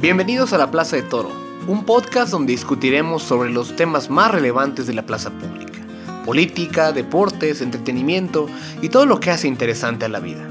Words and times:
Bienvenidos 0.00 0.52
a 0.52 0.58
la 0.58 0.70
Plaza 0.70 0.94
de 0.94 1.02
Toro, 1.02 1.28
un 1.66 1.84
podcast 1.84 2.30
donde 2.30 2.52
discutiremos 2.52 3.20
sobre 3.20 3.50
los 3.50 3.74
temas 3.74 4.10
más 4.10 4.30
relevantes 4.30 4.86
de 4.86 4.94
la 4.94 5.04
plaza 5.04 5.30
pública, 5.30 5.80
política, 6.24 6.92
deportes, 6.92 7.60
entretenimiento 7.60 8.46
y 8.80 8.90
todo 8.90 9.06
lo 9.06 9.18
que 9.18 9.32
hace 9.32 9.48
interesante 9.48 10.04
a 10.04 10.08
la 10.08 10.20
vida. 10.20 10.46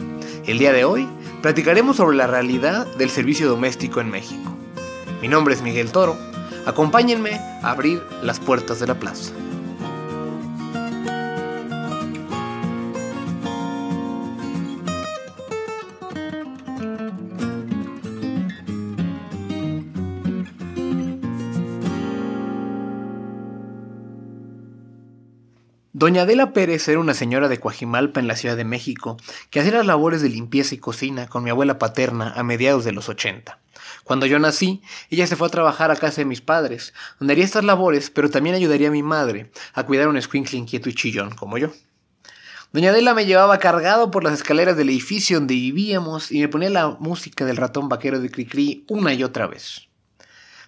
El 0.45 0.59
día 0.59 0.73
de 0.73 0.83
hoy 0.83 1.07
platicaremos 1.41 1.95
sobre 1.95 2.17
la 2.17 2.27
realidad 2.27 2.85
del 2.97 3.09
servicio 3.09 3.47
doméstico 3.47 4.01
en 4.01 4.11
México. 4.11 4.51
Mi 5.21 5.29
nombre 5.29 5.53
es 5.53 5.61
Miguel 5.61 5.93
Toro, 5.93 6.17
acompáñenme 6.65 7.39
a 7.63 7.71
abrir 7.71 8.03
las 8.21 8.41
puertas 8.41 8.81
de 8.81 8.87
la 8.87 8.99
plaza. 8.99 9.31
Doña 26.07 26.21
Adela 26.21 26.53
Pérez 26.53 26.87
era 26.87 27.01
una 27.01 27.13
señora 27.13 27.49
de 27.49 27.59
Coajimalpa 27.59 28.21
en 28.21 28.29
la 28.29 28.37
Ciudad 28.37 28.55
de 28.55 28.63
México 28.63 29.17
que 29.49 29.59
hacía 29.59 29.73
las 29.73 29.85
labores 29.85 30.21
de 30.21 30.29
limpieza 30.29 30.73
y 30.73 30.77
cocina 30.77 31.27
con 31.27 31.43
mi 31.43 31.49
abuela 31.49 31.79
paterna 31.79 32.31
a 32.33 32.43
mediados 32.43 32.85
de 32.85 32.93
los 32.93 33.09
80. 33.09 33.59
Cuando 34.05 34.25
yo 34.25 34.39
nací, 34.39 34.81
ella 35.09 35.27
se 35.27 35.35
fue 35.35 35.47
a 35.47 35.51
trabajar 35.51 35.91
a 35.91 35.97
casa 35.97 36.21
de 36.21 36.25
mis 36.25 36.39
padres, 36.39 36.93
donde 37.19 37.33
haría 37.33 37.43
estas 37.43 37.65
labores, 37.65 38.09
pero 38.09 38.29
también 38.29 38.55
ayudaría 38.55 38.87
a 38.87 38.91
mi 38.91 39.03
madre 39.03 39.51
a 39.73 39.83
cuidar 39.85 40.05
a 40.07 40.09
un 40.09 40.15
escuincle 40.15 40.57
inquieto 40.57 40.87
y 40.87 40.93
chillón 40.93 41.35
como 41.35 41.57
yo. 41.57 41.73
Doña 42.71 42.91
Adela 42.91 43.13
me 43.13 43.25
llevaba 43.25 43.59
cargado 43.59 44.09
por 44.09 44.23
las 44.23 44.35
escaleras 44.35 44.77
del 44.77 44.87
edificio 44.87 45.39
donde 45.39 45.55
vivíamos 45.55 46.31
y 46.31 46.39
me 46.39 46.47
ponía 46.47 46.69
la 46.69 46.87
música 46.87 47.43
del 47.43 47.57
ratón 47.57 47.89
vaquero 47.89 48.21
de 48.21 48.31
Cricri 48.31 48.85
una 48.87 49.13
y 49.13 49.25
otra 49.25 49.45
vez. 49.45 49.89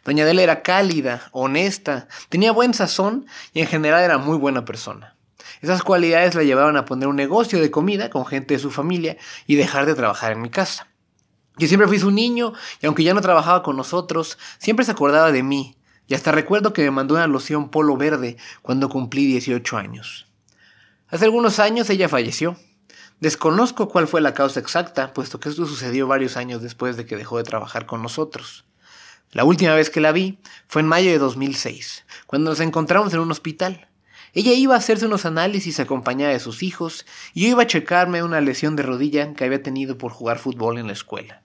Doña 0.03 0.25
Adela 0.25 0.41
era 0.41 0.63
cálida, 0.63 1.30
honesta, 1.31 2.09
tenía 2.28 2.52
buen 2.52 2.73
sazón 2.73 3.25
y 3.53 3.61
en 3.61 3.67
general 3.67 4.03
era 4.03 4.17
muy 4.17 4.38
buena 4.38 4.66
persona. 4.66 5.16
Esas 5.61 5.83
cualidades 5.83 6.35
la 6.35 6.43
llevaron 6.43 6.77
a 6.77 6.85
poner 6.85 7.07
un 7.07 7.15
negocio 7.15 7.59
de 7.59 7.71
comida 7.71 8.09
con 8.09 8.25
gente 8.25 8.53
de 8.53 8.59
su 8.59 8.71
familia 8.71 9.17
y 9.45 9.55
dejar 9.55 9.85
de 9.85 9.95
trabajar 9.95 10.31
en 10.31 10.41
mi 10.41 10.49
casa. 10.49 10.88
Yo 11.57 11.67
siempre 11.67 11.88
fui 11.88 11.99
su 11.99 12.11
niño 12.11 12.53
y 12.81 12.85
aunque 12.85 13.03
ya 13.03 13.13
no 13.13 13.21
trabajaba 13.21 13.63
con 13.63 13.75
nosotros, 13.75 14.38
siempre 14.57 14.85
se 14.85 14.91
acordaba 14.91 15.31
de 15.31 15.43
mí 15.43 15.77
y 16.07 16.16
hasta 16.16 16.31
recuerdo 16.31 16.73
que 16.73 16.81
me 16.83 16.91
mandó 16.91 17.16
una 17.16 17.27
loción 17.27 17.69
polo 17.69 17.95
verde 17.97 18.38
cuando 18.61 18.89
cumplí 18.89 19.27
18 19.27 19.77
años. 19.77 20.27
Hace 21.09 21.25
algunos 21.25 21.59
años 21.59 21.89
ella 21.89 22.09
falleció. 22.09 22.57
Desconozco 23.19 23.89
cuál 23.89 24.07
fue 24.07 24.21
la 24.21 24.33
causa 24.33 24.59
exacta, 24.59 25.13
puesto 25.13 25.39
que 25.39 25.49
esto 25.49 25.66
sucedió 25.66 26.07
varios 26.07 26.38
años 26.38 26.61
después 26.61 26.97
de 26.97 27.05
que 27.05 27.17
dejó 27.17 27.38
de 27.38 27.44
trabajar 27.44 27.85
con 27.85 28.01
nosotros. 28.01 28.66
La 29.31 29.44
última 29.44 29.75
vez 29.75 29.89
que 29.89 30.01
la 30.01 30.11
vi 30.11 30.39
fue 30.67 30.81
en 30.81 30.88
mayo 30.88 31.11
de 31.11 31.19
2006, 31.19 32.05
cuando 32.25 32.49
nos 32.51 32.59
encontramos 32.59 33.13
en 33.13 33.19
un 33.19 33.29
hospital. 33.29 33.89
Ella 34.33 34.53
iba 34.53 34.75
a 34.75 34.77
hacerse 34.77 35.05
unos 35.05 35.25
análisis 35.25 35.80
acompañada 35.80 36.33
de 36.33 36.39
sus 36.39 36.63
hijos 36.63 37.05
y 37.33 37.44
yo 37.44 37.49
iba 37.49 37.63
a 37.63 37.67
checarme 37.67 38.23
una 38.23 38.41
lesión 38.41 38.75
de 38.75 38.83
rodilla 38.83 39.33
que 39.33 39.45
había 39.45 39.63
tenido 39.63 39.97
por 39.97 40.11
jugar 40.11 40.38
fútbol 40.38 40.77
en 40.77 40.88
la 40.88 40.94
escuela. 40.94 41.41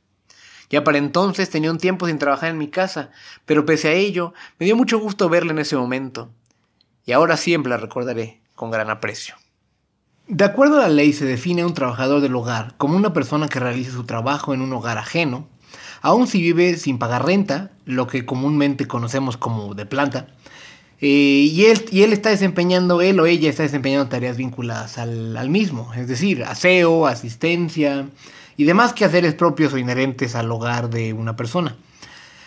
Ya 0.70 0.84
para 0.84 0.98
entonces 0.98 1.50
tenía 1.50 1.70
un 1.70 1.78
tiempo 1.78 2.06
sin 2.06 2.18
trabajar 2.18 2.50
en 2.50 2.58
mi 2.58 2.68
casa, 2.68 3.10
pero 3.44 3.64
pese 3.64 3.88
a 3.88 3.92
ello 3.92 4.34
me 4.58 4.66
dio 4.66 4.76
mucho 4.76 4.98
gusto 4.98 5.28
verla 5.28 5.52
en 5.52 5.58
ese 5.58 5.76
momento. 5.76 6.30
Y 7.06 7.12
ahora 7.12 7.36
siempre 7.36 7.70
la 7.70 7.76
recordaré 7.76 8.40
con 8.54 8.70
gran 8.70 8.90
aprecio. 8.90 9.34
De 10.26 10.44
acuerdo 10.44 10.78
a 10.78 10.82
la 10.82 10.88
ley 10.88 11.12
se 11.12 11.26
define 11.26 11.62
a 11.62 11.66
un 11.66 11.74
trabajador 11.74 12.22
del 12.22 12.34
hogar 12.34 12.74
como 12.78 12.96
una 12.96 13.12
persona 13.12 13.48
que 13.48 13.60
realiza 13.60 13.92
su 13.92 14.04
trabajo 14.04 14.54
en 14.54 14.62
un 14.62 14.72
hogar 14.72 14.96
ajeno, 14.96 15.48
aun 16.00 16.26
si 16.26 16.40
vive 16.40 16.76
sin 16.76 16.98
pagar 16.98 17.26
renta, 17.26 17.72
lo 17.84 18.06
que 18.06 18.24
comúnmente 18.24 18.86
conocemos 18.86 19.36
como 19.36 19.74
de 19.74 19.84
planta, 19.84 20.28
eh, 21.00 21.06
y, 21.06 21.66
él, 21.66 21.84
y 21.90 22.02
él 22.02 22.12
está 22.12 22.30
desempeñando, 22.30 23.02
él 23.02 23.20
o 23.20 23.26
ella 23.26 23.50
está 23.50 23.62
desempeñando 23.62 24.08
tareas 24.08 24.36
vinculadas 24.36 24.98
al, 24.98 25.36
al 25.36 25.50
mismo, 25.50 25.92
es 25.94 26.08
decir, 26.08 26.44
aseo, 26.44 27.06
asistencia 27.06 28.06
y 28.56 28.64
demás 28.64 28.92
quehaceres 28.92 29.34
propios 29.34 29.72
o 29.72 29.78
inherentes 29.78 30.34
al 30.34 30.50
hogar 30.50 30.90
de 30.90 31.12
una 31.12 31.36
persona. 31.36 31.76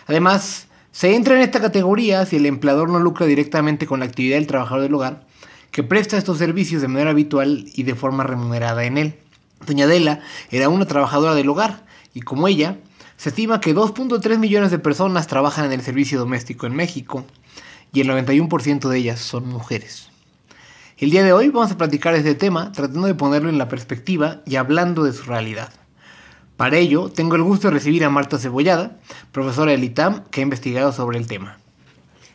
Además, 0.08 0.68
se 0.92 1.16
entra 1.16 1.36
en 1.36 1.42
esta 1.42 1.62
categoría 1.62 2.26
si 2.26 2.38
el 2.38 2.46
empleador 2.46 2.90
no 2.90 3.00
lucra 3.00 3.26
directamente 3.26 3.86
con 3.86 4.00
la 4.00 4.06
actividad 4.06 4.38
del 4.38 4.48
trabajador 4.48 4.84
del 4.84 4.96
hogar, 4.96 5.28
que 5.72 5.84
presta 5.84 6.18
estos 6.18 6.38
servicios 6.38 6.82
de 6.82 6.88
manera 6.88 7.12
habitual 7.12 7.66
y 7.76 7.84
de 7.84 7.94
forma 7.94 8.24
remunerada 8.24 8.86
en 8.86 8.98
él. 8.98 9.16
Doña 9.66 9.86
Adela 9.86 10.22
era 10.50 10.70
una 10.70 10.86
trabajadora 10.86 11.36
del 11.36 11.50
hogar 11.50 11.86
y 12.14 12.22
como 12.22 12.48
ella, 12.48 12.78
se 13.18 13.30
estima 13.30 13.60
que 13.60 13.76
2.3 13.76 14.38
millones 14.38 14.72
de 14.72 14.80
personas 14.80 15.28
trabajan 15.28 15.66
en 15.66 15.74
el 15.74 15.82
servicio 15.82 16.18
doméstico 16.18 16.66
en 16.66 16.76
México 16.76 17.26
y 17.94 18.02
el 18.02 18.10
91% 18.10 18.90
de 18.90 18.98
ellas 18.98 19.20
son 19.20 19.48
mujeres. 19.48 20.10
El 20.98 21.12
día 21.12 21.24
de 21.24 21.34
hoy 21.34 21.50
vamos 21.50 21.72
a 21.72 21.78
platicar 21.78 22.16
este 22.16 22.36
tema 22.36 22.72
tratando 22.72 23.08
de 23.08 23.14
ponerlo 23.14 23.50
en 23.50 23.58
la 23.58 23.70
perspectiva 23.70 24.42
y 24.46 24.56
hablando 24.56 25.04
de 25.04 25.14
su 25.14 25.24
realidad. 25.24 25.72
Para 26.58 26.78
ello, 26.78 27.10
tengo 27.10 27.36
el 27.36 27.44
gusto 27.44 27.68
de 27.68 27.76
recibir 27.76 28.04
a 28.04 28.10
Marta 28.10 28.40
Cebollada, 28.40 28.98
profesora 29.32 29.72
del 29.72 29.84
ITAM, 29.84 30.24
que 30.32 30.42
ha 30.42 30.44
investigado 30.44 30.92
sobre 30.92 31.20
el 31.20 31.28
tema. 31.28 31.60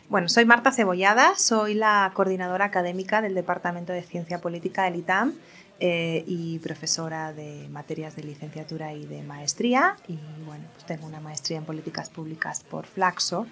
Bueno, 0.07 0.29
soy 0.29 0.45
Marta 0.45 0.71
Cebollada, 0.71 1.33
soy 1.35 1.73
la 1.73 2.11
coordinadora 2.13 2.65
académica 2.65 3.21
del 3.21 3.33
Departamento 3.35 3.91
de 3.91 4.03
Ciencia 4.03 4.39
Política 4.39 4.83
del 4.83 4.95
ITAM 4.95 5.33
eh, 5.79 6.23
y 6.27 6.59
profesora 6.59 7.33
de 7.33 7.67
materias 7.69 8.15
de 8.15 8.23
licenciatura 8.23 8.93
y 8.93 9.05
de 9.05 9.21
maestría. 9.23 9.97
Y 10.07 10.17
bueno, 10.45 10.63
pues 10.73 10.85
tengo 10.85 11.05
una 11.05 11.19
maestría 11.19 11.57
en 11.57 11.65
políticas 11.65 12.09
públicas 12.09 12.63
por 12.69 12.85
Flaxo, 12.85 13.47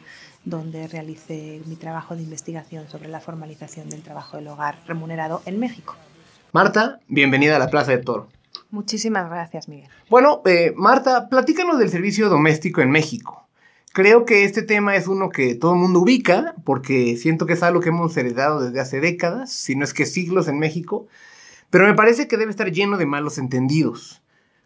donde 0.46 0.88
realicé 0.88 1.62
mi 1.66 1.76
trabajo 1.76 2.16
de 2.16 2.24
investigación 2.24 2.88
sobre 2.90 3.10
la 3.10 3.20
formalización 3.20 3.90
del 3.90 4.02
trabajo 4.02 4.38
del 4.38 4.48
hogar 4.48 4.78
remunerado 4.88 5.42
en 5.46 5.60
México. 5.60 5.96
Marta, 6.52 7.00
bienvenida 7.08 7.56
a 7.56 7.60
la 7.60 7.70
Plaza 7.70 7.92
de 7.92 8.00
Toro. 8.00 8.28
Muchísimas 8.70 9.30
gracias, 9.30 9.68
Miguel. 9.68 9.90
Bueno, 10.10 10.42
eh, 10.46 10.74
Marta, 10.76 11.28
platícanos 11.30 11.80
del 11.80 11.90
servicio 11.90 12.30
doméstico 12.30 12.82
en 12.82 12.92
México. 12.92 13.48
Creo 13.94 14.24
que 14.24 14.46
este 14.46 14.62
tema 14.62 14.96
es 14.96 15.08
uno 15.08 15.30
que 15.30 15.56
todo 15.56 15.74
el 15.74 15.80
mundo 15.80 16.00
ubica, 16.00 16.56
porque 16.64 17.18
siento 17.18 17.46
que 17.46 17.54
es 17.54 17.64
algo 17.64 17.82
que 17.82 17.90
hemos 17.90 18.16
heredado 18.16 18.62
desde 18.62 18.80
hace 18.80 19.02
décadas, 19.02 19.52
si 19.52 19.76
no 19.76 19.84
es 19.84 19.94
que 19.94 20.06
siglos 20.06 20.48
en 20.48 20.60
México, 20.60 21.08
pero 21.72 21.88
me 21.88 21.96
parece 21.96 22.28
que 22.28 22.38
debe 22.38 22.52
estar 22.52 22.72
lleno 22.72 22.98
de 22.98 23.08
malos 23.08 23.40
entendidos. 23.40 24.22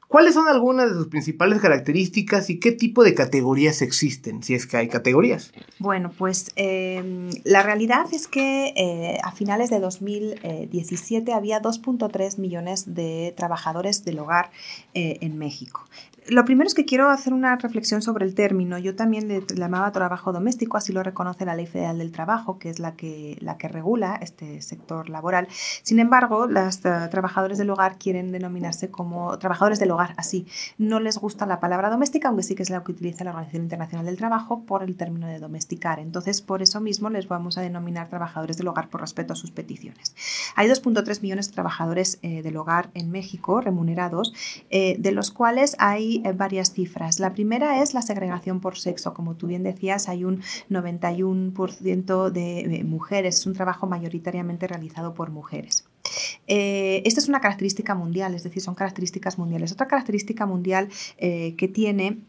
¿Cuáles 0.07 0.35
son 0.35 0.47
algunas 0.47 0.89
de 0.89 0.95
sus 0.95 1.07
principales 1.07 1.59
características 1.61 2.49
y 2.49 2.59
qué 2.59 2.71
tipo 2.71 3.03
de 3.03 3.15
categorías 3.15 3.81
existen, 3.81 4.43
si 4.43 4.53
es 4.53 4.67
que 4.67 4.77
hay 4.77 4.87
categorías? 4.87 5.51
Bueno, 5.79 6.11
pues 6.15 6.51
eh, 6.55 7.29
la 7.43 7.63
realidad 7.63 8.05
es 8.11 8.27
que 8.27 8.67
eh, 8.75 9.17
a 9.23 9.31
finales 9.31 9.71
de 9.71 9.79
2017 9.79 11.33
había 11.33 11.61
2.3 11.61 12.37
millones 12.37 12.93
de 12.93 13.33
trabajadores 13.35 14.05
del 14.05 14.19
hogar 14.19 14.51
eh, 14.93 15.17
en 15.21 15.37
México 15.37 15.85
lo 16.27 16.43
primero 16.43 16.67
es 16.67 16.73
que 16.73 16.85
quiero 16.85 17.09
hacer 17.09 17.33
una 17.33 17.55
reflexión 17.55 18.01
sobre 18.01 18.25
el 18.25 18.33
término. 18.33 18.79
Yo 18.79 18.95
también 18.95 19.27
le 19.27 19.43
llamaba 19.53 19.91
trabajo 19.91 20.33
doméstico, 20.33 20.77
así 20.77 20.91
lo 20.91 21.03
reconoce 21.03 21.45
la 21.45 21.55
Ley 21.55 21.67
Federal 21.67 21.99
del 21.99 22.11
Trabajo, 22.11 22.57
que 22.57 22.69
es 22.69 22.79
la 22.79 22.95
que, 22.95 23.37
la 23.41 23.57
que 23.57 23.67
regula 23.67 24.17
este 24.21 24.61
sector 24.61 25.09
laboral. 25.09 25.47
Sin 25.83 25.99
embargo, 25.99 26.47
los 26.47 26.77
uh, 26.77 27.09
trabajadores 27.11 27.59
del 27.59 27.69
hogar 27.69 27.97
quieren 27.99 28.31
denominarse 28.31 28.89
como 28.89 29.37
trabajadores 29.37 29.79
del 29.79 29.91
hogar, 29.91 30.15
así. 30.17 30.47
No 30.79 30.99
les 30.99 31.17
gusta 31.19 31.45
la 31.45 31.59
palabra 31.59 31.89
doméstica, 31.89 32.29
aunque 32.29 32.43
sí 32.43 32.55
que 32.55 32.63
es 32.63 32.71
la 32.71 32.83
que 32.83 32.91
utiliza 32.91 33.23
la 33.23 33.29
Organización 33.31 33.63
Internacional 33.63 34.05
del 34.07 34.17
Trabajo 34.17 34.63
por 34.63 34.81
el 34.81 34.95
término 34.97 35.27
de 35.27 35.39
domesticar. 35.39 35.99
Entonces, 35.99 36.41
por 36.41 36.63
eso 36.63 36.81
mismo 36.81 37.09
les 37.09 37.27
vamos 37.27 37.59
a 37.59 37.61
denominar 37.61 38.09
trabajadores 38.09 38.57
del 38.57 38.67
hogar 38.67 38.89
por 38.89 39.01
respeto 39.01 39.33
a 39.33 39.35
sus 39.35 39.51
peticiones. 39.51 40.15
Hay 40.55 40.67
2.3 40.67 41.21
millones 41.21 41.49
de 41.49 41.53
trabajadores 41.53 42.17
eh, 42.23 42.41
del 42.41 42.57
hogar 42.57 42.89
en 42.95 43.11
México 43.11 43.61
remunerados, 43.61 44.33
eh, 44.71 44.95
de 44.97 45.11
los 45.11 45.29
cuales 45.29 45.75
hay 45.77 46.14
eh, 46.23 46.31
varias 46.33 46.73
cifras. 46.73 47.19
La 47.19 47.33
primera 47.33 47.81
es 47.81 47.93
la 47.93 48.01
segregación 48.01 48.59
por 48.59 48.77
sexo. 48.77 49.13
Como 49.13 49.35
tú 49.35 49.47
bien 49.47 49.63
decías, 49.63 50.07
hay 50.09 50.23
un 50.23 50.41
91% 50.69 52.29
de 52.29 52.59
eh, 52.59 52.83
mujeres. 52.83 53.39
Es 53.39 53.45
un 53.45 53.53
trabajo 53.53 53.87
mayoritariamente 53.87 54.67
realizado 54.67 55.13
por 55.13 55.31
mujeres. 55.31 55.85
Eh, 56.47 57.01
esta 57.05 57.19
es 57.19 57.27
una 57.27 57.41
característica 57.41 57.95
mundial, 57.95 58.35
es 58.35 58.43
decir, 58.43 58.61
son 58.61 58.75
características 58.75 59.37
mundiales. 59.37 59.71
Otra 59.71 59.87
característica 59.87 60.45
mundial 60.45 60.89
que 61.17 61.71
tiene 61.73 62.21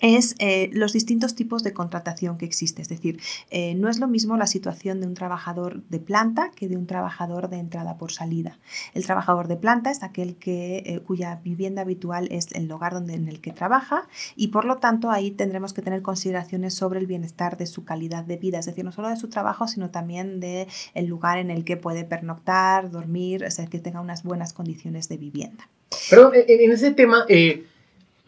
es 0.00 0.34
eh, 0.38 0.70
los 0.72 0.92
distintos 0.92 1.34
tipos 1.34 1.62
de 1.62 1.72
contratación 1.72 2.38
que 2.38 2.46
existe. 2.46 2.82
Es 2.82 2.88
decir, 2.88 3.20
eh, 3.50 3.74
no 3.74 3.88
es 3.88 3.98
lo 3.98 4.08
mismo 4.08 4.36
la 4.36 4.46
situación 4.46 5.00
de 5.00 5.06
un 5.06 5.14
trabajador 5.14 5.82
de 5.88 5.98
planta 5.98 6.50
que 6.54 6.68
de 6.68 6.76
un 6.76 6.86
trabajador 6.86 7.48
de 7.48 7.58
entrada 7.58 7.98
por 7.98 8.12
salida. 8.12 8.58
El 8.94 9.04
trabajador 9.04 9.48
de 9.48 9.56
planta 9.56 9.90
es 9.90 10.02
aquel 10.02 10.36
que, 10.36 10.82
eh, 10.86 11.00
cuya 11.00 11.40
vivienda 11.42 11.82
habitual 11.82 12.28
es 12.30 12.52
el 12.52 12.68
lugar 12.68 12.92
donde, 12.92 13.14
en 13.14 13.28
el 13.28 13.40
que 13.40 13.52
trabaja 13.52 14.08
y 14.36 14.48
por 14.48 14.64
lo 14.64 14.76
tanto 14.76 15.10
ahí 15.10 15.30
tendremos 15.30 15.72
que 15.72 15.82
tener 15.82 16.02
consideraciones 16.02 16.74
sobre 16.74 17.00
el 17.00 17.06
bienestar 17.06 17.56
de 17.56 17.66
su 17.66 17.84
calidad 17.84 18.24
de 18.24 18.36
vida, 18.36 18.58
es 18.58 18.66
decir, 18.66 18.84
no 18.84 18.92
solo 18.92 19.08
de 19.08 19.16
su 19.16 19.28
trabajo, 19.28 19.68
sino 19.68 19.90
también 19.90 20.40
del 20.40 20.66
el 20.94 21.06
lugar 21.06 21.38
en 21.38 21.50
el 21.50 21.64
que 21.64 21.76
puede 21.76 22.04
pernoctar, 22.04 22.90
dormir, 22.90 23.44
o 23.44 23.50
sea, 23.50 23.66
que 23.66 23.78
tenga 23.78 24.00
unas 24.00 24.22
buenas 24.22 24.52
condiciones 24.52 25.08
de 25.08 25.16
vivienda. 25.16 25.68
Pero 26.10 26.32
en 26.34 26.72
ese 26.72 26.92
tema 26.92 27.24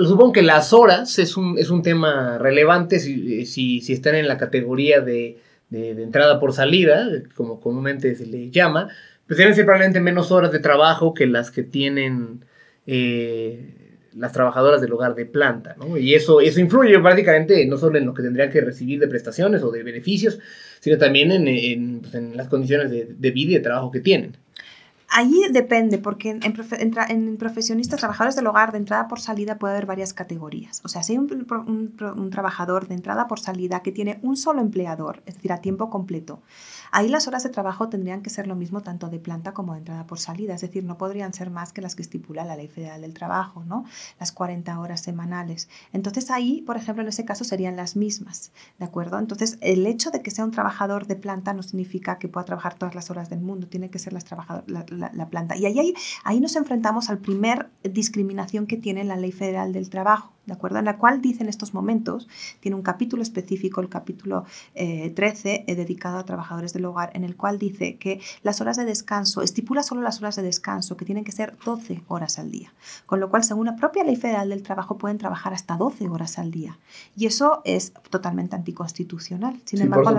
supongo 0.06 0.32
que 0.32 0.42
las 0.42 0.72
horas 0.72 1.18
es 1.18 1.36
un, 1.36 1.58
es 1.58 1.70
un 1.70 1.82
tema 1.82 2.38
relevante 2.38 2.98
si, 3.00 3.46
si, 3.46 3.80
si 3.80 3.92
están 3.92 4.14
en 4.14 4.28
la 4.28 4.38
categoría 4.38 5.00
de, 5.00 5.38
de, 5.70 6.02
entrada 6.02 6.40
por 6.40 6.52
salida, 6.52 7.08
como 7.34 7.60
comúnmente 7.60 8.14
se 8.14 8.26
le 8.26 8.50
llama, 8.50 8.88
pues 9.26 9.38
deben 9.38 9.54
ser 9.54 9.64
probablemente 9.64 10.00
menos 10.00 10.30
horas 10.30 10.52
de 10.52 10.58
trabajo 10.58 11.14
que 11.14 11.26
las 11.26 11.50
que 11.50 11.62
tienen 11.62 12.44
eh, 12.86 13.98
las 14.16 14.32
trabajadoras 14.32 14.80
del 14.80 14.92
hogar 14.92 15.14
de 15.14 15.26
planta, 15.26 15.76
¿no? 15.78 15.96
Y 15.96 16.14
eso, 16.14 16.40
eso 16.40 16.60
influye 16.60 16.98
prácticamente 16.98 17.64
no 17.66 17.76
solo 17.76 17.98
en 17.98 18.06
lo 18.06 18.14
que 18.14 18.22
tendrían 18.22 18.50
que 18.50 18.60
recibir 18.60 18.98
de 18.98 19.06
prestaciones 19.06 19.62
o 19.62 19.70
de 19.70 19.84
beneficios, 19.84 20.40
sino 20.80 20.98
también 20.98 21.30
en, 21.30 21.46
en, 21.46 22.00
pues, 22.00 22.14
las 22.34 22.48
condiciones 22.48 22.90
de, 22.90 23.14
de 23.16 23.30
vida 23.30 23.52
y 23.52 23.54
de 23.54 23.60
trabajo 23.60 23.90
que 23.92 24.00
tienen. 24.00 24.36
Allí 25.12 25.42
depende, 25.50 25.98
porque 25.98 26.30
en, 26.30 26.40
en, 26.40 27.36
profesionistas, 27.36 27.98
trabajadores 27.98 28.36
del 28.36 28.46
hogar 28.46 28.70
de 28.70 28.78
entrada 28.78 29.08
por 29.08 29.18
salida 29.18 29.58
puede 29.58 29.74
haber 29.74 29.86
varias 29.86 30.14
categorías. 30.14 30.80
O 30.84 30.88
sea, 30.88 31.02
si 31.02 31.14
hay 31.14 31.18
un, 31.18 31.46
un, 32.16 32.30
trabajador 32.30 32.86
de 32.86 32.94
entrada 32.94 33.26
por 33.26 33.40
salida 33.40 33.82
que 33.82 33.90
tiene 33.90 34.20
un 34.22 34.36
solo 34.36 34.60
empleador, 34.60 35.24
es 35.26 35.34
decir, 35.34 35.52
a 35.52 35.60
tiempo 35.60 35.90
completo, 35.90 36.42
Ahí 36.90 37.08
las 37.08 37.28
horas 37.28 37.42
de 37.42 37.50
trabajo 37.50 37.88
tendrían 37.88 38.22
que 38.22 38.30
ser 38.30 38.46
lo 38.46 38.56
mismo 38.56 38.80
tanto 38.82 39.08
de 39.08 39.18
planta 39.18 39.52
como 39.52 39.72
de 39.72 39.80
entrada 39.80 40.06
por 40.06 40.18
salida, 40.18 40.54
es 40.54 40.60
decir, 40.60 40.84
no 40.84 40.98
podrían 40.98 41.32
ser 41.32 41.50
más 41.50 41.72
que 41.72 41.80
las 41.80 41.94
que 41.94 42.02
estipula 42.02 42.44
la 42.44 42.56
Ley 42.56 42.68
Federal 42.68 43.00
del 43.00 43.14
Trabajo, 43.14 43.64
¿no? 43.64 43.84
Las 44.18 44.32
40 44.32 44.78
horas 44.78 45.00
semanales. 45.00 45.68
Entonces 45.92 46.30
ahí, 46.30 46.62
por 46.62 46.76
ejemplo, 46.76 47.02
en 47.02 47.08
ese 47.08 47.24
caso 47.24 47.44
serían 47.44 47.76
las 47.76 47.96
mismas, 47.96 48.52
¿de 48.78 48.84
acuerdo? 48.84 49.18
Entonces, 49.18 49.58
el 49.60 49.86
hecho 49.86 50.10
de 50.10 50.22
que 50.22 50.30
sea 50.30 50.44
un 50.44 50.50
trabajador 50.50 51.06
de 51.06 51.16
planta 51.16 51.52
no 51.52 51.62
significa 51.62 52.18
que 52.18 52.28
pueda 52.28 52.44
trabajar 52.44 52.74
todas 52.74 52.94
las 52.94 53.10
horas 53.10 53.30
del 53.30 53.40
mundo, 53.40 53.66
tiene 53.68 53.90
que 53.90 53.98
ser 53.98 54.12
las 54.12 54.24
la, 54.66 54.84
la, 54.90 55.28
planta. 55.28 55.56
Y 55.56 55.66
ahí, 55.66 55.94
ahí 56.24 56.40
nos 56.40 56.56
enfrentamos 56.56 57.10
al 57.10 57.18
primer 57.18 57.70
discriminación 57.82 58.66
que 58.66 58.76
tiene 58.76 59.04
la 59.04 59.16
Ley 59.16 59.32
Federal 59.32 59.72
del 59.72 59.90
Trabajo 59.90 60.32
¿de 60.50 60.54
acuerdo? 60.54 60.80
En 60.80 60.84
la 60.84 60.98
cual 60.98 61.22
dice 61.22 61.44
en 61.44 61.48
estos 61.48 61.74
momentos, 61.74 62.28
tiene 62.58 62.74
un 62.74 62.82
capítulo 62.82 63.22
específico, 63.22 63.80
el 63.80 63.88
capítulo 63.88 64.44
13, 64.74 65.54
eh, 65.54 65.64
eh, 65.68 65.74
dedicado 65.76 66.18
a 66.18 66.24
trabajadores 66.24 66.72
del 66.72 66.84
hogar, 66.86 67.12
en 67.14 67.22
el 67.22 67.36
cual 67.36 67.56
dice 67.56 67.98
que 67.98 68.20
las 68.42 68.60
horas 68.60 68.76
de 68.76 68.84
descanso, 68.84 69.42
estipula 69.42 69.84
solo 69.84 70.02
las 70.02 70.18
horas 70.18 70.34
de 70.34 70.42
descanso, 70.42 70.96
que 70.96 71.04
tienen 71.04 71.22
que 71.22 71.30
ser 71.30 71.56
12 71.64 72.02
horas 72.08 72.40
al 72.40 72.50
día, 72.50 72.74
con 73.06 73.20
lo 73.20 73.30
cual, 73.30 73.44
según 73.44 73.66
la 73.66 73.76
propia 73.76 74.02
ley 74.02 74.16
federal 74.16 74.48
del 74.48 74.64
trabajo, 74.64 74.98
pueden 74.98 75.18
trabajar 75.18 75.54
hasta 75.54 75.76
12 75.76 76.08
horas 76.08 76.36
al 76.40 76.50
día. 76.50 76.78
Y 77.16 77.26
eso 77.26 77.62
es 77.64 77.92
totalmente 78.10 78.56
anticonstitucional. 78.56 79.60
Sin 79.66 79.82
embargo, 79.82 80.10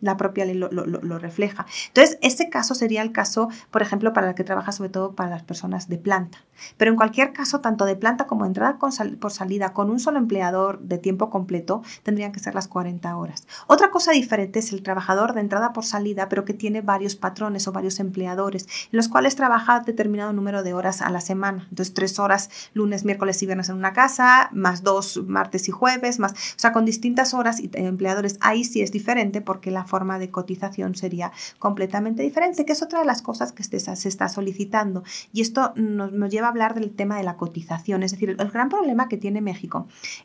la, 0.00 0.16
propia 0.16 0.46
ley 0.46 0.54
lo, 0.54 0.68
lo, 0.68 1.18
refleja. 1.20 1.64
Entonces, 1.88 2.18
ese 2.22 2.50
caso 2.50 2.74
sería 2.74 3.02
el 3.02 3.12
caso, 3.12 3.50
por 3.70 3.82
ejemplo, 3.82 4.12
para 4.12 4.30
el 4.30 4.34
que 4.34 4.42
trabaja 4.42 4.72
sobre 4.72 4.90
todo 4.90 5.14
para 5.14 5.30
las 5.30 5.44
personas 5.44 5.88
de 5.88 5.98
planta. 5.98 6.38
Pero 6.76 6.90
en 6.90 6.96
cualquier 6.96 7.32
caso, 7.32 7.60
tanto 7.60 7.84
de 7.84 7.96
planta 7.96 8.26
como 8.26 8.44
de 8.44 8.48
entrada 8.48 8.78
por 8.78 9.30
salida, 9.30 9.72
con 9.76 9.90
un 9.90 10.00
solo 10.00 10.16
empleador 10.16 10.80
de 10.80 10.96
tiempo 10.96 11.28
completo 11.28 11.82
tendrían 12.02 12.32
que 12.32 12.40
ser 12.40 12.54
las 12.54 12.66
40 12.66 13.14
horas. 13.14 13.46
Otra 13.66 13.90
cosa 13.90 14.12
diferente 14.12 14.58
es 14.58 14.72
el 14.72 14.82
trabajador 14.82 15.34
de 15.34 15.42
entrada 15.42 15.74
por 15.74 15.84
salida, 15.84 16.30
pero 16.30 16.46
que 16.46 16.54
tiene 16.54 16.80
varios 16.80 17.14
patrones 17.14 17.68
o 17.68 17.72
varios 17.72 18.00
empleadores, 18.00 18.62
en 18.90 18.96
los 18.96 19.08
cuales 19.08 19.36
trabaja 19.36 19.80
determinado 19.80 20.32
número 20.32 20.62
de 20.62 20.72
horas 20.72 21.02
a 21.02 21.10
la 21.10 21.20
semana. 21.20 21.66
Entonces, 21.68 21.92
tres 21.92 22.18
horas 22.18 22.48
lunes, 22.72 23.04
miércoles 23.04 23.42
y 23.42 23.44
viernes 23.44 23.68
en 23.68 23.76
una 23.76 23.92
casa, 23.92 24.48
más 24.50 24.82
dos 24.82 25.22
martes 25.26 25.68
y 25.68 25.72
jueves, 25.72 26.20
más, 26.20 26.32
o 26.32 26.58
sea, 26.58 26.72
con 26.72 26.86
distintas 26.86 27.34
horas 27.34 27.60
y 27.60 27.68
empleadores. 27.74 28.38
Ahí 28.40 28.64
sí 28.64 28.80
es 28.80 28.92
diferente 28.92 29.42
porque 29.42 29.70
la 29.70 29.84
forma 29.84 30.18
de 30.18 30.30
cotización 30.30 30.94
sería 30.94 31.32
completamente 31.58 32.22
diferente, 32.22 32.64
que 32.64 32.72
es 32.72 32.82
otra 32.82 33.00
de 33.00 33.04
las 33.04 33.20
cosas 33.20 33.52
que 33.52 33.62
se 33.62 33.76
está 34.08 34.30
solicitando. 34.30 35.04
Y 35.34 35.42
esto 35.42 35.74
nos, 35.76 36.12
nos 36.12 36.30
lleva 36.30 36.46
a 36.46 36.50
hablar 36.50 36.74
del 36.74 36.92
tema 36.92 37.18
de 37.18 37.24
la 37.24 37.36
cotización. 37.36 38.02
Es 38.02 38.12
decir, 38.12 38.30
el 38.30 38.50
gran 38.50 38.70
problema 38.70 39.10
que 39.10 39.18
tiene 39.18 39.42
México 39.42 39.65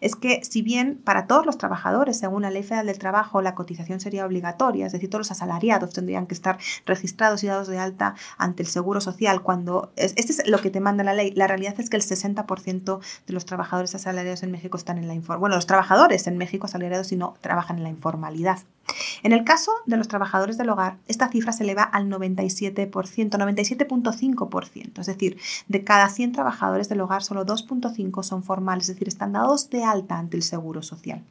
es 0.01 0.15
que 0.15 0.43
si 0.43 0.61
bien 0.61 1.01
para 1.03 1.27
todos 1.27 1.45
los 1.45 1.57
trabajadores, 1.57 2.19
según 2.19 2.43
la 2.43 2.49
Ley 2.49 2.63
Federal 2.63 2.87
del 2.87 2.99
Trabajo, 2.99 3.41
la 3.41 3.55
cotización 3.55 3.99
sería 3.99 4.25
obligatoria, 4.25 4.85
es 4.85 4.91
decir, 4.91 5.09
todos 5.09 5.21
los 5.21 5.31
asalariados 5.31 5.93
tendrían 5.93 6.27
que 6.27 6.33
estar 6.33 6.57
registrados 6.85 7.43
y 7.43 7.47
dados 7.47 7.67
de 7.67 7.77
alta 7.79 8.15
ante 8.37 8.63
el 8.63 8.69
Seguro 8.69 9.01
Social 9.01 9.41
cuando... 9.41 9.91
este 9.95 10.21
es 10.21 10.47
lo 10.47 10.59
que 10.59 10.69
te 10.69 10.79
manda 10.79 11.03
la 11.03 11.13
ley. 11.13 11.31
La 11.35 11.47
realidad 11.47 11.79
es 11.79 11.89
que 11.89 11.97
el 11.97 12.03
60% 12.03 12.99
de 13.27 13.33
los 13.33 13.45
trabajadores 13.45 13.95
asalariados 13.95 14.43
en 14.43 14.51
México 14.51 14.77
están 14.77 14.97
en 14.97 15.07
la 15.07 15.13
informalidad. 15.13 15.39
Bueno, 15.39 15.55
los 15.55 15.67
trabajadores 15.67 16.27
en 16.27 16.37
México 16.37 16.65
asalariados 16.65 17.11
y 17.11 17.15
no 17.15 17.35
trabajan 17.41 17.77
en 17.77 17.83
la 17.83 17.89
informalidad. 17.89 18.59
En 19.23 19.31
el 19.31 19.43
caso 19.43 19.71
de 19.85 19.97
los 19.97 20.07
trabajadores 20.07 20.57
del 20.57 20.69
hogar, 20.69 20.97
esta 21.07 21.29
cifra 21.29 21.51
se 21.51 21.63
eleva 21.63 21.83
al 21.83 22.09
97%, 22.09 22.91
97.5%, 22.91 24.99
es 24.99 25.05
decir, 25.05 25.37
de 25.67 25.83
cada 25.83 26.09
100 26.09 26.31
trabajadores 26.31 26.89
del 26.89 27.01
hogar, 27.01 27.23
solo 27.23 27.45
2.5 27.45 28.23
son 28.23 28.43
formales, 28.43 28.89
es 28.89 28.95
decir, 28.95 29.07
están 29.07 29.33
dados 29.33 29.69
de 29.69 29.83
alta 29.83 30.17
ante 30.17 30.37
el 30.37 30.43
Seguro 30.43 30.83
Social. 30.83 31.23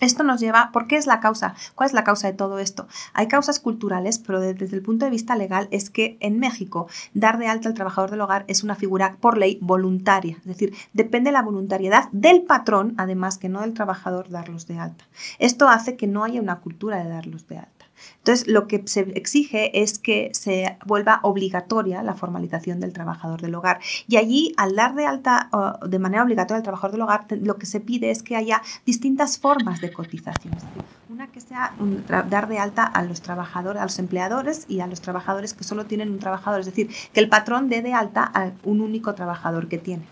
Esto 0.00 0.22
nos 0.22 0.40
lleva, 0.40 0.70
¿por 0.72 0.86
qué 0.86 0.96
es 0.96 1.06
la 1.06 1.18
causa? 1.20 1.54
¿Cuál 1.74 1.88
es 1.88 1.92
la 1.92 2.04
causa 2.04 2.28
de 2.28 2.34
todo 2.34 2.58
esto? 2.60 2.86
Hay 3.14 3.26
causas 3.26 3.58
culturales, 3.58 4.18
pero 4.18 4.40
desde 4.40 4.76
el 4.76 4.82
punto 4.82 5.04
de 5.04 5.10
vista 5.10 5.34
legal 5.34 5.68
es 5.72 5.90
que 5.90 6.16
en 6.20 6.38
México 6.38 6.86
dar 7.14 7.38
de 7.38 7.48
alta 7.48 7.68
al 7.68 7.74
trabajador 7.74 8.10
del 8.10 8.20
hogar 8.20 8.44
es 8.46 8.62
una 8.62 8.76
figura 8.76 9.16
por 9.20 9.38
ley 9.38 9.58
voluntaria, 9.60 10.36
es 10.38 10.44
decir, 10.44 10.74
depende 10.92 11.28
de 11.28 11.32
la 11.32 11.42
voluntariedad 11.42 12.08
del 12.12 12.42
patrón, 12.42 12.94
además 12.96 13.38
que 13.38 13.48
no 13.48 13.62
del 13.62 13.74
trabajador 13.74 14.28
darlos 14.28 14.66
de 14.66 14.78
alta. 14.78 15.04
Esto 15.38 15.68
hace 15.68 15.96
que 15.96 16.06
no 16.06 16.24
haya 16.24 16.40
una 16.40 16.60
cultura 16.60 17.02
de 17.02 17.10
darlos 17.10 17.48
de 17.48 17.58
alta. 17.58 17.77
Entonces, 18.18 18.46
lo 18.48 18.66
que 18.66 18.82
se 18.86 19.00
exige 19.14 19.82
es 19.82 19.98
que 19.98 20.30
se 20.32 20.76
vuelva 20.86 21.20
obligatoria 21.22 22.02
la 22.02 22.14
formalización 22.14 22.80
del 22.80 22.92
trabajador 22.92 23.40
del 23.40 23.54
hogar. 23.54 23.80
Y 24.06 24.16
allí, 24.16 24.52
al 24.56 24.74
dar 24.76 24.94
de 24.94 25.06
alta 25.06 25.50
de 25.86 25.98
manera 25.98 26.22
obligatoria 26.22 26.58
al 26.58 26.62
trabajador 26.62 26.92
del 26.92 27.02
hogar, 27.02 27.26
lo 27.30 27.56
que 27.56 27.66
se 27.66 27.80
pide 27.80 28.10
es 28.10 28.22
que 28.22 28.36
haya 28.36 28.62
distintas 28.84 29.38
formas 29.38 29.80
de 29.80 29.92
cotización. 29.92 30.54
Una 31.08 31.28
que 31.28 31.40
sea 31.40 31.74
dar 32.28 32.48
de 32.48 32.58
alta 32.58 32.84
a 32.84 33.02
los 33.02 33.22
trabajadores, 33.22 33.80
a 33.80 33.84
los 33.84 33.98
empleadores 33.98 34.66
y 34.68 34.80
a 34.80 34.86
los 34.86 35.00
trabajadores 35.00 35.54
que 35.54 35.64
solo 35.64 35.86
tienen 35.86 36.10
un 36.10 36.18
trabajador, 36.18 36.60
es 36.60 36.66
decir, 36.66 36.90
que 37.12 37.20
el 37.20 37.28
patrón 37.28 37.68
dé 37.68 37.82
de 37.82 37.94
alta 37.94 38.30
a 38.34 38.52
un 38.62 38.80
único 38.80 39.14
trabajador 39.14 39.68
que 39.68 39.78
tiene 39.78 40.04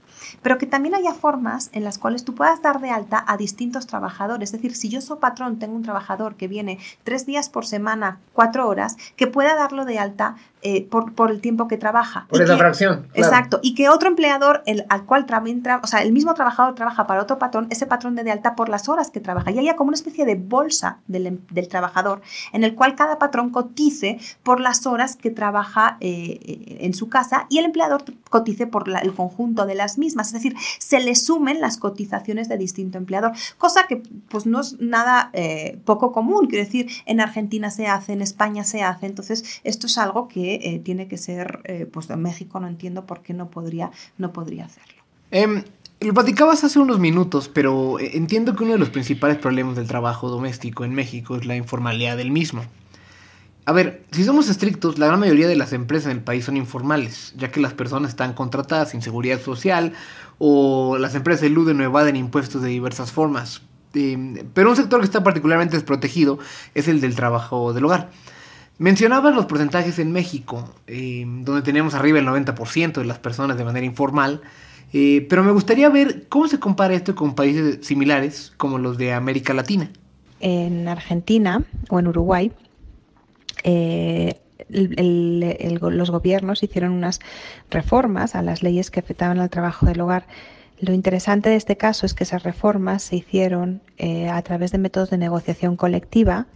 pero 0.42 0.58
que 0.58 0.66
también 0.66 0.94
haya 0.94 1.14
formas 1.14 1.70
en 1.72 1.84
las 1.84 1.98
cuales 1.98 2.24
tú 2.24 2.34
puedas 2.34 2.62
dar 2.62 2.80
de 2.80 2.90
alta 2.90 3.24
a 3.26 3.36
distintos 3.36 3.86
trabajadores. 3.86 4.48
Es 4.48 4.52
decir, 4.52 4.74
si 4.74 4.88
yo 4.88 5.00
soy 5.00 5.18
patrón, 5.18 5.58
tengo 5.58 5.76
un 5.76 5.82
trabajador 5.82 6.36
que 6.36 6.48
viene 6.48 6.78
tres 7.04 7.26
días 7.26 7.48
por 7.48 7.66
semana, 7.66 8.18
cuatro 8.32 8.68
horas, 8.68 8.96
que 9.16 9.26
pueda 9.26 9.54
darlo 9.54 9.84
de 9.84 9.98
alta 9.98 10.36
eh, 10.68 10.84
por, 10.84 11.12
por, 11.12 11.30
el 11.30 11.40
tiempo 11.40 11.68
que 11.68 11.78
trabaja. 11.78 12.26
Por 12.28 12.42
esa 12.42 12.56
fracción. 12.56 13.06
Exacto. 13.14 13.60
Y 13.62 13.76
que 13.76 13.88
otro 13.88 14.08
empleador, 14.08 14.64
el, 14.66 14.84
al 14.88 15.04
cual 15.04 15.24
también 15.24 15.62
o 15.80 15.86
sea, 15.86 16.02
el 16.02 16.10
mismo 16.10 16.34
trabajador 16.34 16.74
trabaja 16.74 17.06
para 17.06 17.22
otro 17.22 17.38
patrón, 17.38 17.68
ese 17.70 17.86
patrón 17.86 18.16
de, 18.16 18.28
alta 18.32 18.56
por 18.56 18.68
las 18.68 18.88
horas 18.88 19.12
que 19.12 19.20
trabaja. 19.20 19.52
Y 19.52 19.60
haya 19.60 19.76
como 19.76 19.88
una 19.90 19.94
especie 19.94 20.24
de 20.24 20.34
bolsa 20.34 20.98
del, 21.06 21.28
em, 21.28 21.38
del 21.52 21.68
trabajador 21.68 22.20
en 22.52 22.64
el 22.64 22.74
cual 22.74 22.96
cada 22.96 23.16
patrón 23.20 23.50
cotice 23.50 24.18
por 24.42 24.58
las 24.58 24.86
horas 24.86 25.14
que 25.14 25.30
trabaja 25.30 25.98
eh, 26.00 26.40
eh, 26.42 26.78
en 26.80 26.94
su 26.94 27.08
casa 27.08 27.46
y 27.48 27.58
el 27.58 27.66
empleador 27.66 28.02
cotice 28.28 28.66
por 28.66 28.88
el 28.88 29.14
conjunto 29.14 29.66
de 29.66 29.76
las 29.76 29.98
mismas. 29.98 30.26
Es 30.28 30.32
decir, 30.32 30.56
se 30.80 30.98
le 30.98 31.14
sumen 31.14 31.60
las 31.60 31.76
cotizaciones 31.76 32.48
de 32.48 32.58
distinto 32.58 32.98
empleador, 32.98 33.30
cosa 33.56 33.86
que 33.86 34.02
pues 34.28 34.46
no 34.46 34.62
es 34.62 34.80
nada 34.80 35.30
poco 35.84 36.10
común. 36.10 36.48
Quiero 36.48 36.64
decir, 36.64 36.90
en 37.04 37.20
Argentina 37.20 37.70
se 37.70 37.86
hace, 37.86 38.14
en 38.14 38.22
España 38.22 38.64
se 38.64 38.82
hace. 38.82 39.06
Entonces, 39.06 39.60
esto 39.62 39.86
es 39.86 39.96
algo 39.96 40.26
que 40.26 40.55
eh, 40.62 40.78
tiene 40.78 41.08
que 41.08 41.16
ser, 41.16 41.60
eh, 41.64 41.86
pues 41.90 42.08
en 42.10 42.22
México 42.22 42.60
no 42.60 42.66
entiendo 42.66 43.06
por 43.06 43.22
qué 43.22 43.34
no 43.34 43.50
podría, 43.50 43.90
no 44.18 44.32
podría 44.32 44.66
hacerlo. 44.66 45.02
Em, 45.30 45.62
lo 46.00 46.14
platicabas 46.14 46.62
hace 46.64 46.78
unos 46.78 46.98
minutos, 46.98 47.48
pero 47.48 47.98
eh, 47.98 48.12
entiendo 48.14 48.54
que 48.54 48.64
uno 48.64 48.72
de 48.74 48.78
los 48.78 48.90
principales 48.90 49.38
problemas 49.38 49.76
del 49.76 49.86
trabajo 49.86 50.28
doméstico 50.28 50.84
en 50.84 50.94
México 50.94 51.36
es 51.36 51.46
la 51.46 51.56
informalidad 51.56 52.16
del 52.16 52.30
mismo. 52.30 52.64
A 53.64 53.72
ver, 53.72 54.04
si 54.12 54.22
somos 54.22 54.48
estrictos, 54.48 54.98
la 54.98 55.06
gran 55.06 55.18
mayoría 55.18 55.48
de 55.48 55.56
las 55.56 55.72
empresas 55.72 56.12
en 56.12 56.18
el 56.18 56.22
país 56.22 56.44
son 56.44 56.56
informales, 56.56 57.34
ya 57.36 57.50
que 57.50 57.60
las 57.60 57.74
personas 57.74 58.10
están 58.10 58.32
contratadas 58.32 58.90
sin 58.90 59.02
seguridad 59.02 59.40
social 59.40 59.92
o 60.38 60.98
las 60.98 61.16
empresas 61.16 61.42
eluden 61.42 61.80
o 61.80 61.84
evaden 61.84 62.14
impuestos 62.14 62.62
de 62.62 62.68
diversas 62.68 63.10
formas. 63.10 63.62
Em, 63.94 64.36
pero 64.54 64.70
un 64.70 64.76
sector 64.76 65.00
que 65.00 65.06
está 65.06 65.24
particularmente 65.24 65.76
desprotegido 65.76 66.38
es 66.74 66.86
el 66.86 67.00
del 67.00 67.16
trabajo 67.16 67.72
del 67.72 67.86
hogar. 67.86 68.10
Mencionabas 68.78 69.34
los 69.34 69.46
porcentajes 69.46 69.98
en 69.98 70.12
México, 70.12 70.68
eh, 70.86 71.24
donde 71.26 71.62
tenemos 71.62 71.94
arriba 71.94 72.18
el 72.18 72.26
90% 72.26 73.00
de 73.00 73.06
las 73.06 73.18
personas 73.18 73.56
de 73.56 73.64
manera 73.64 73.86
informal, 73.86 74.42
eh, 74.92 75.26
pero 75.30 75.42
me 75.42 75.50
gustaría 75.50 75.88
ver 75.88 76.28
cómo 76.28 76.46
se 76.46 76.60
compara 76.60 76.92
esto 76.92 77.14
con 77.14 77.34
países 77.34 77.86
similares 77.86 78.52
como 78.58 78.76
los 78.76 78.98
de 78.98 79.14
América 79.14 79.54
Latina. 79.54 79.90
En 80.40 80.88
Argentina 80.88 81.64
o 81.88 81.98
en 81.98 82.08
Uruguay, 82.08 82.52
eh, 83.64 84.40
los 84.68 86.10
gobiernos 86.10 86.62
hicieron 86.62 86.92
unas 86.92 87.20
reformas 87.70 88.34
a 88.34 88.42
las 88.42 88.62
leyes 88.62 88.90
que 88.90 89.00
afectaban 89.00 89.38
al 89.38 89.48
trabajo 89.48 89.86
del 89.86 90.02
hogar. 90.02 90.26
Lo 90.80 90.92
interesante 90.92 91.48
de 91.48 91.56
este 91.56 91.78
caso 91.78 92.04
es 92.04 92.12
que 92.12 92.24
esas 92.24 92.42
reformas 92.42 93.04
se 93.04 93.16
hicieron 93.16 93.80
a 94.30 94.42
través 94.42 94.72
de 94.72 94.78
métodos 94.78 95.08
de 95.08 95.16
negociación 95.16 95.76
colectiva 95.76 96.46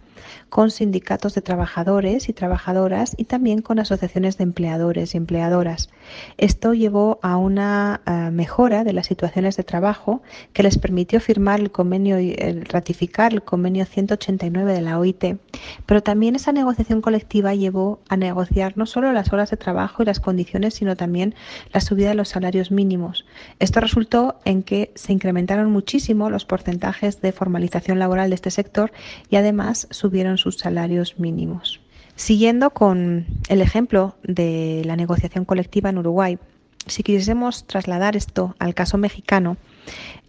con 0.49 0.71
sindicatos 0.71 1.33
de 1.33 1.41
trabajadores 1.41 2.29
y 2.29 2.33
trabajadoras 2.33 3.13
y 3.17 3.25
también 3.25 3.61
con 3.61 3.79
asociaciones 3.79 4.37
de 4.37 4.43
empleadores 4.43 5.13
y 5.13 5.17
empleadoras. 5.17 5.89
Esto 6.37 6.73
llevó 6.73 7.19
a 7.21 7.37
una 7.37 8.01
eh, 8.05 8.31
mejora 8.31 8.83
de 8.83 8.93
las 8.93 9.05
situaciones 9.05 9.57
de 9.57 9.63
trabajo 9.63 10.21
que 10.53 10.63
les 10.63 10.77
permitió 10.77 11.19
firmar 11.19 11.59
el 11.59 11.71
convenio 11.71 12.19
y 12.19 12.35
ratificar 12.63 13.33
el 13.33 13.43
convenio 13.43 13.85
189 13.85 14.73
de 14.73 14.81
la 14.81 14.99
OIT, 14.99 15.37
pero 15.85 16.03
también 16.03 16.35
esa 16.35 16.51
negociación 16.51 17.01
colectiva 17.01 17.55
llevó 17.55 17.99
a 18.09 18.17
negociar 18.17 18.77
no 18.77 18.85
solo 18.85 19.11
las 19.13 19.31
horas 19.31 19.51
de 19.51 19.57
trabajo 19.57 20.03
y 20.03 20.05
las 20.05 20.19
condiciones, 20.19 20.73
sino 20.73 20.95
también 20.95 21.35
la 21.71 21.81
subida 21.81 22.09
de 22.09 22.15
los 22.15 22.29
salarios 22.29 22.71
mínimos. 22.71 23.25
Esto 23.59 23.79
resultó 23.79 24.39
en 24.45 24.63
que 24.63 24.91
se 24.95 25.13
incrementaron 25.13 25.71
muchísimo 25.71 26.29
los 26.29 26.45
porcentajes 26.45 27.21
de 27.21 27.31
formalización 27.31 27.99
laboral 27.99 28.29
de 28.29 28.35
este 28.35 28.51
sector 28.51 28.91
y 29.29 29.35
además 29.35 29.87
subieron 30.01 30.39
sus 30.39 30.57
salarios 30.57 31.19
mínimos. 31.19 31.79
Siguiendo 32.15 32.71
con 32.71 33.25
el 33.49 33.61
ejemplo 33.61 34.15
de 34.23 34.81
la 34.85 34.95
negociación 34.95 35.45
colectiva 35.45 35.91
en 35.91 35.99
Uruguay, 35.99 36.39
si 36.87 37.03
quisiésemos 37.03 37.67
trasladar 37.67 38.15
esto 38.15 38.55
al 38.57 38.73
caso 38.73 38.97
mexicano, 38.97 39.57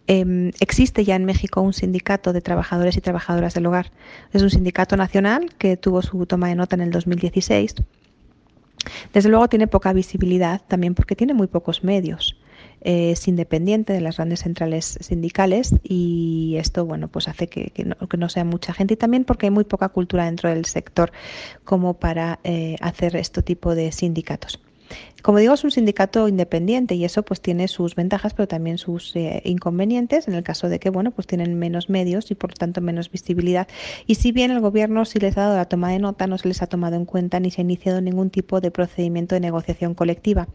em, 0.07 0.51
existe 0.61 1.05
ya 1.05 1.17
en 1.17 1.25
México 1.25 1.63
un 1.63 1.73
sindicato 1.73 2.35
de 2.35 2.43
trabajadores 2.43 2.97
y 2.99 3.01
trabajadoras 3.01 3.55
del 3.55 3.67
hogar. 3.67 3.91
Es 4.33 4.43
un 4.43 4.51
sindicato 4.51 4.97
nacional 4.97 5.55
que 5.57 5.79
tuvo 5.79 6.03
su 6.03 6.27
toma 6.27 6.49
de 6.49 6.55
nota 6.55 6.77
en 6.77 6.83
el 6.83 6.91
2016. 6.91 7.75
Desde 9.15 9.29
luego 9.31 9.49
tiene 9.49 9.69
poca 9.69 9.93
visibilidad 9.95 10.61
también 10.69 10.95
porque 10.95 11.17
tiene 11.17 11.33
muy 11.33 11.47
pocos 11.47 11.83
medios 11.83 12.37
es 12.85 13.29
independiente 13.29 13.93
de 13.93 14.01
las 14.01 14.17
grandes 14.17 14.41
centrales 14.41 14.99
sindicales 15.01 15.75
y 15.83 16.57
esto 16.59 16.85
bueno 16.85 17.09
pues 17.09 17.29
hace 17.29 17.49
que, 17.49 17.73
no, 18.19 18.29
sea 18.29 18.45
mucha 18.45 18.73
gente 18.73 18.95
y 18.95 18.97
también 18.97 19.25
porque 19.25 19.47
hay 19.47 19.51
muy 19.51 19.65
poca 19.65 19.89
cultura 19.89 20.25
dentro 20.25 20.49
del 20.49 20.65
sector 20.65 21.13
como 21.65 21.95
para 21.95 22.41
eh, 22.45 22.77
hacer 22.81 23.17
este 23.17 23.43
tipo 23.43 23.75
de 23.75 23.93
sindicatos. 23.93 24.61
Como 25.23 25.39
digo, 25.39 25.55
es 25.55 25.63
un 25.63 25.71
sindicato 25.71 26.27
independiente 26.27 26.97
y 26.97 27.05
eso 27.05 27.23
pues 27.23 27.41
tiene 27.41 27.69
sus 27.69 27.95
ventajas, 27.95 28.35
pero 28.35 28.49
también 28.49 28.77
sus 28.77 29.15
eh, 29.15 29.41
inconvenientes 29.45 30.27
en 30.27 30.35
el 30.35 30.43
caso 30.43 30.69
de 30.69 30.81
que 30.81 30.91
bueno 30.91 31.13
pues 31.13 31.27
tienen 31.27 31.59
menos 31.59 31.89
medios 31.89 32.31
y 32.33 32.35
por 32.35 32.51
lo 32.51 32.57
tanto 32.57 32.81
menos 32.81 33.11
visibilidad. 33.11 33.69
Y 34.07 34.17
si 34.17 34.33
bien 34.33 34.51
el 34.51 34.61
gobierno 34.61 35.05
sí 35.05 35.21
les 35.21 35.39
ha 35.39 35.43
dado 35.43 35.57
la 35.57 35.67
toma 35.67 35.91
de 35.91 36.01
nota, 36.01 36.27
no 36.27 36.39
se 36.39 36.49
les 36.49 36.61
ha 36.61 36.67
tomado 36.67 36.97
en 36.97 37.05
cuenta 37.05 37.39
ni 37.41 37.51
se 37.51 37.61
ha 37.61 37.65
iniciado 37.65 38.01
ningún 38.01 38.31
tipo 38.31 38.61
de 38.61 38.71
procedimiento 38.71 39.37
de 39.37 39.41
negociación 39.41 39.95
colectiva. 39.95 40.49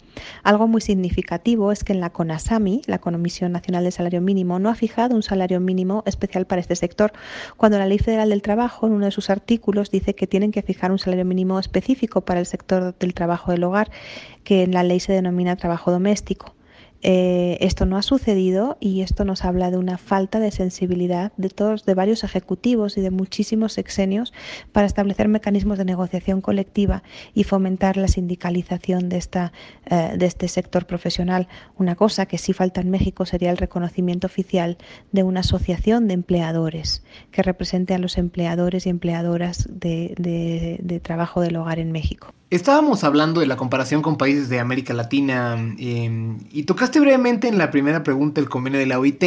Algo 0.43 0.67
muy 0.67 0.81
significativo 0.81 1.71
es 1.71 1.83
que 1.83 1.93
en 1.93 2.01
la 2.01 2.09
CONASAMI, 2.09 2.81
la 2.87 2.99
Comisión 2.99 3.53
Nacional 3.53 3.83
del 3.83 3.93
Salario 3.93 4.21
Mínimo, 4.21 4.59
no 4.59 4.69
ha 4.69 4.75
fijado 4.75 5.15
un 5.15 5.23
salario 5.23 5.59
mínimo 5.59 6.03
especial 6.05 6.45
para 6.45 6.59
este 6.59 6.75
sector, 6.75 7.13
cuando 7.55 7.77
la 7.77 7.85
Ley 7.85 7.99
Federal 7.99 8.29
del 8.29 8.41
Trabajo 8.41 8.87
en 8.87 8.93
uno 8.93 9.05
de 9.05 9.11
sus 9.11 9.29
artículos 9.29 9.91
dice 9.91 10.13
que 10.13 10.27
tienen 10.27 10.51
que 10.51 10.61
fijar 10.61 10.91
un 10.91 10.99
salario 10.99 11.25
mínimo 11.25 11.59
específico 11.59 12.21
para 12.21 12.39
el 12.39 12.45
sector 12.45 12.97
del 12.97 13.13
trabajo 13.13 13.51
del 13.51 13.63
hogar 13.63 13.89
que 14.47 14.56
en 14.63 14.73
la 14.73 14.83
ley 14.83 14.99
se 14.99 15.13
denomina 15.13 15.55
trabajo 15.55 15.91
doméstico. 15.91 16.56
Eh, 17.03 17.57
esto 17.61 17.85
no 17.85 17.97
ha 17.97 18.01
sucedido 18.01 18.77
y 18.79 19.01
esto 19.01 19.23
nos 19.23 19.45
habla 19.45 19.69
de 19.69 19.77
una 19.77 19.97
falta 19.97 20.39
de 20.39 20.51
sensibilidad 20.51 21.31
de 21.37 21.49
todos, 21.49 21.85
de 21.85 21.93
varios 21.93 22.23
ejecutivos 22.23 22.97
y 22.97 23.01
de 23.01 23.11
muchísimos 23.11 23.73
sexenios 23.73 24.33
para 24.71 24.87
establecer 24.87 25.27
mecanismos 25.27 25.77
de 25.77 25.85
negociación 25.85 26.41
colectiva 26.41 27.03
y 27.33 27.43
fomentar 27.43 27.97
la 27.97 28.07
sindicalización 28.07 29.09
de, 29.09 29.17
esta, 29.17 29.51
eh, 29.85 30.15
de 30.17 30.25
este 30.25 30.47
sector 30.47 30.85
profesional. 30.85 31.47
Una 31.77 31.95
cosa 31.95 32.25
que 32.25 32.37
sí 32.37 32.53
falta 32.53 32.81
en 32.81 32.89
México 32.89 33.25
sería 33.25 33.51
el 33.51 33.57
reconocimiento 33.57 34.25
oficial 34.27 34.77
de 35.11 35.23
una 35.23 35.41
asociación 35.41 36.07
de 36.07 36.15
empleadores 36.15 37.03
que 37.31 37.43
represente 37.43 37.93
a 37.93 37.99
los 37.99 38.17
empleadores 38.17 38.87
y 38.87 38.89
empleadoras 38.89 39.69
de, 39.71 40.15
de 40.81 40.99
trabajo 40.99 41.41
del 41.41 41.57
hogar 41.57 41.79
en 41.79 41.91
México. 41.91 42.33
Estábamos 42.49 43.03
hablando 43.03 43.41
de 43.41 43.47
la 43.47 43.57
comparación 43.57 44.01
con 44.01 44.17
países 44.17 44.47
de 44.47 44.61
América 44.61 44.93
Latina 44.93 45.57
em, 45.77 46.37
y 46.49 46.63
tocaste 46.63 46.86
brevemente 46.91 47.47
en 47.47 47.57
la 47.57 47.71
primera 47.71 48.03
pregunta 48.03 48.41
el 48.41 48.49
convenio 48.49 48.79
de 48.79 48.85
la 48.85 48.99
OIT 48.99 49.23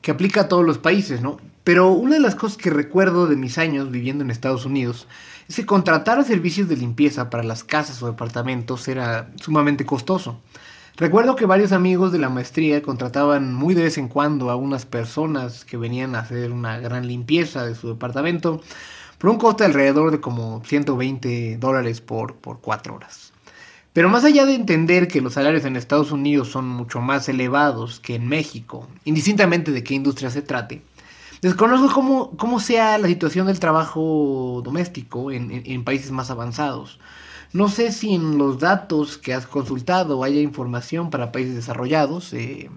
que 0.00 0.10
aplica 0.10 0.42
a 0.42 0.48
todos 0.48 0.64
los 0.64 0.78
países, 0.78 1.20
¿no? 1.20 1.38
Pero 1.64 1.92
una 1.92 2.14
de 2.14 2.20
las 2.20 2.34
cosas 2.34 2.58
que 2.58 2.70
recuerdo 2.70 3.26
de 3.26 3.36
mis 3.36 3.58
años 3.58 3.90
viviendo 3.90 4.22
en 4.22 4.30
Estados 4.30 4.66
Unidos 4.66 5.06
es 5.48 5.56
que 5.56 5.66
contratar 5.66 6.22
servicios 6.24 6.68
de 6.68 6.76
limpieza 6.76 7.30
para 7.30 7.42
las 7.42 7.64
casas 7.64 8.02
o 8.02 8.06
departamentos 8.06 8.86
era 8.88 9.30
sumamente 9.36 9.84
costoso. 9.84 10.40
Recuerdo 10.96 11.34
que 11.34 11.46
varios 11.46 11.72
amigos 11.72 12.12
de 12.12 12.18
la 12.18 12.28
maestría 12.28 12.80
contrataban 12.80 13.52
muy 13.52 13.74
de 13.74 13.82
vez 13.82 13.98
en 13.98 14.08
cuando 14.08 14.50
a 14.50 14.56
unas 14.56 14.86
personas 14.86 15.64
que 15.64 15.76
venían 15.76 16.14
a 16.14 16.20
hacer 16.20 16.52
una 16.52 16.78
gran 16.78 17.08
limpieza 17.08 17.66
de 17.66 17.74
su 17.74 17.88
departamento 17.88 18.60
por 19.18 19.30
un 19.30 19.38
coste 19.38 19.64
alrededor 19.64 20.12
de 20.12 20.20
como 20.20 20.62
120 20.64 21.56
dólares 21.58 22.00
por, 22.00 22.36
por 22.36 22.60
cuatro 22.60 22.94
horas. 22.94 23.33
Pero 23.94 24.08
más 24.08 24.24
allá 24.24 24.44
de 24.44 24.54
entender 24.54 25.08
que 25.08 25.20
los 25.20 25.34
salarios 25.34 25.64
en 25.64 25.76
Estados 25.76 26.10
Unidos 26.10 26.48
son 26.48 26.68
mucho 26.68 27.00
más 27.00 27.28
elevados 27.28 28.00
que 28.00 28.16
en 28.16 28.28
México, 28.28 28.88
indistintamente 29.04 29.70
de 29.70 29.84
qué 29.84 29.94
industria 29.94 30.30
se 30.30 30.42
trate, 30.42 30.82
desconozco 31.40 31.94
cómo, 31.94 32.36
cómo 32.36 32.58
sea 32.58 32.98
la 32.98 33.06
situación 33.06 33.46
del 33.46 33.60
trabajo 33.60 34.60
doméstico 34.64 35.30
en, 35.30 35.84
países 35.84 36.10
más 36.10 36.30
avanzados. 36.30 36.98
No 37.52 37.68
sé 37.68 37.92
si 37.92 38.14
en 38.14 38.36
los 38.36 38.58
datos 38.58 39.16
que 39.16 39.32
has 39.32 39.46
consultado 39.46 40.24
haya 40.24 40.40
información 40.40 41.10
para 41.10 41.30
países 41.30 41.54
desarrollados. 41.54 42.32
Eh, 42.32 42.68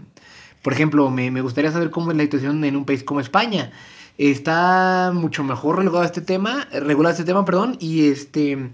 por 0.61 0.71
ejemplo, 0.71 1.09
me, 1.09 1.31
me 1.31 1.41
gustaría 1.41 1.71
saber 1.71 1.89
cómo 1.89 2.11
es 2.11 2.17
la 2.17 2.23
situación 2.23 2.63
en 2.63 2.75
un 2.75 2.85
país 2.85 3.03
como 3.03 3.21
España 3.21 3.71
está 4.17 5.11
mucho 5.13 5.43
mejor 5.43 5.77
regulado 5.77 6.03
este 6.03 6.21
tema, 6.21 6.67
regulado 6.71 7.13
este 7.13 7.23
tema, 7.23 7.45
perdón, 7.45 7.77
y 7.79 8.09
este, 8.09 8.71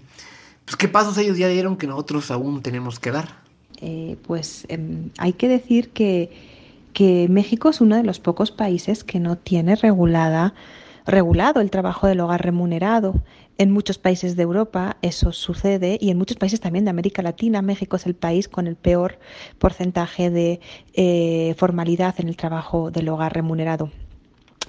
pues 0.64 0.76
qué 0.76 0.88
pasos 0.88 1.18
ellos 1.18 1.38
ya 1.38 1.48
dieron 1.48 1.76
que 1.76 1.86
nosotros 1.86 2.30
aún 2.30 2.62
tenemos 2.62 2.98
que 2.98 3.10
dar. 3.10 3.42
Eh, 3.80 4.16
pues 4.26 4.66
em, 4.68 5.10
hay 5.18 5.32
que 5.32 5.48
decir 5.48 5.90
que, 5.90 6.30
que 6.92 7.26
México 7.28 7.68
es 7.68 7.80
uno 7.80 7.96
de 7.96 8.04
los 8.04 8.20
pocos 8.20 8.50
países 8.50 9.04
que 9.04 9.20
no 9.20 9.36
tiene 9.36 9.76
regulada 9.76 10.54
regulado 11.06 11.60
el 11.60 11.70
trabajo 11.70 12.06
del 12.06 12.20
hogar 12.20 12.42
remunerado. 12.42 13.22
En 13.56 13.70
muchos 13.70 13.98
países 13.98 14.34
de 14.36 14.42
Europa 14.42 14.96
eso 15.02 15.32
sucede 15.32 15.98
y 16.00 16.10
en 16.10 16.18
muchos 16.18 16.36
países 16.36 16.60
también 16.60 16.84
de 16.84 16.90
América 16.90 17.22
Latina. 17.22 17.62
México 17.62 17.96
es 17.96 18.06
el 18.06 18.14
país 18.14 18.48
con 18.48 18.66
el 18.66 18.74
peor 18.74 19.18
porcentaje 19.58 20.30
de 20.30 20.60
eh, 20.94 21.54
formalidad 21.56 22.14
en 22.18 22.28
el 22.28 22.36
trabajo 22.36 22.90
del 22.90 23.08
hogar 23.08 23.32
remunerado. 23.32 23.90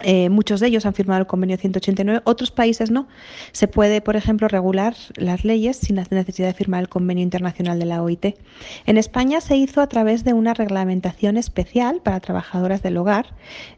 Eh, 0.02 0.30
muchos 0.30 0.60
de 0.60 0.68
ellos 0.68 0.86
han 0.86 0.94
firmado 0.94 1.22
el 1.22 1.28
convenio 1.28 1.58
189, 1.58 2.22
otros 2.25 2.52
países 2.52 2.92
no. 2.92 3.08
Se 3.54 3.68
puede, 3.68 4.02
por 4.02 4.16
ejemplo, 4.16 4.48
regular 4.48 4.96
las 5.16 5.46
leyes 5.46 5.78
sin 5.78 5.96
la 5.96 6.06
necesidad 6.10 6.48
de 6.48 6.54
firmar 6.54 6.82
el 6.82 6.90
convenio 6.90 7.24
internacional 7.24 7.80
de 7.80 7.86
la 7.86 8.04
OIT. 8.04 8.38
En 8.86 8.98
España 8.98 9.40
se 9.42 9.56
hizo 9.56 9.82
a 9.82 9.88
través 9.88 10.24
de 10.24 10.34
una 10.34 10.54
reglamentación 10.54 11.38
especial 11.38 12.02
para 12.04 12.20
trabajadoras 12.20 12.82
del 12.84 12.98
hogar, 12.98 13.28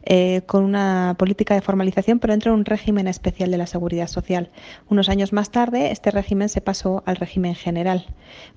eh, 0.04 0.42
con 0.46 0.64
una 0.64 1.14
política 1.18 1.54
de 1.54 1.60
formalización, 1.60 2.18
pero 2.18 2.32
dentro 2.32 2.52
de 2.52 2.58
un 2.58 2.64
régimen 2.64 3.06
especial 3.06 3.50
de 3.50 3.58
la 3.58 3.66
seguridad 3.66 4.08
social. 4.08 4.50
Unos 4.88 5.08
años 5.08 5.32
más 5.32 5.50
tarde, 5.50 5.92
este 5.92 6.10
régimen 6.10 6.48
se 6.48 6.60
pasó 6.60 7.02
al 7.06 7.16
régimen 7.16 7.54
general. 7.54 8.06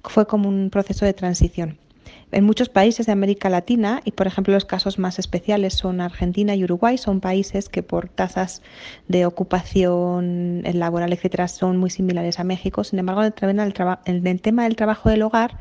Fue 0.04 0.26
como 0.26 0.50
un 0.50 0.70
proceso 0.72 1.06
de 1.06 1.14
transición. 1.14 1.78
En 2.32 2.46
muchos 2.46 2.70
países 2.70 3.08
de 3.08 3.12
América 3.12 3.50
Latina, 3.50 4.02
y 4.06 4.12
por 4.12 4.26
ejemplo 4.26 4.54
los 4.54 4.64
casos 4.64 4.98
más 4.98 5.20
especiales 5.20 5.74
son 5.74 6.00
Argentina 6.00 6.56
y 6.56 6.64
Uruguay, 6.64 6.98
son 6.98 7.20
países 7.20 7.68
que 7.68 7.84
por 7.84 8.08
tasas 8.08 8.62
de 9.10 9.26
ocupación 9.26 10.62
laboral, 10.74 11.12
etcétera, 11.12 11.50
son 11.50 11.78
muy 11.78 11.90
similares 11.90 12.40
a 12.40 12.46
México. 12.46 12.86
Sin 12.86 13.00
embargo, 13.00 13.24
en 13.42 13.60
el, 13.60 14.42
tema 14.42 14.64
del 14.64 14.76
trabajo 14.78 15.10
del 15.10 15.24
hogar 15.24 15.58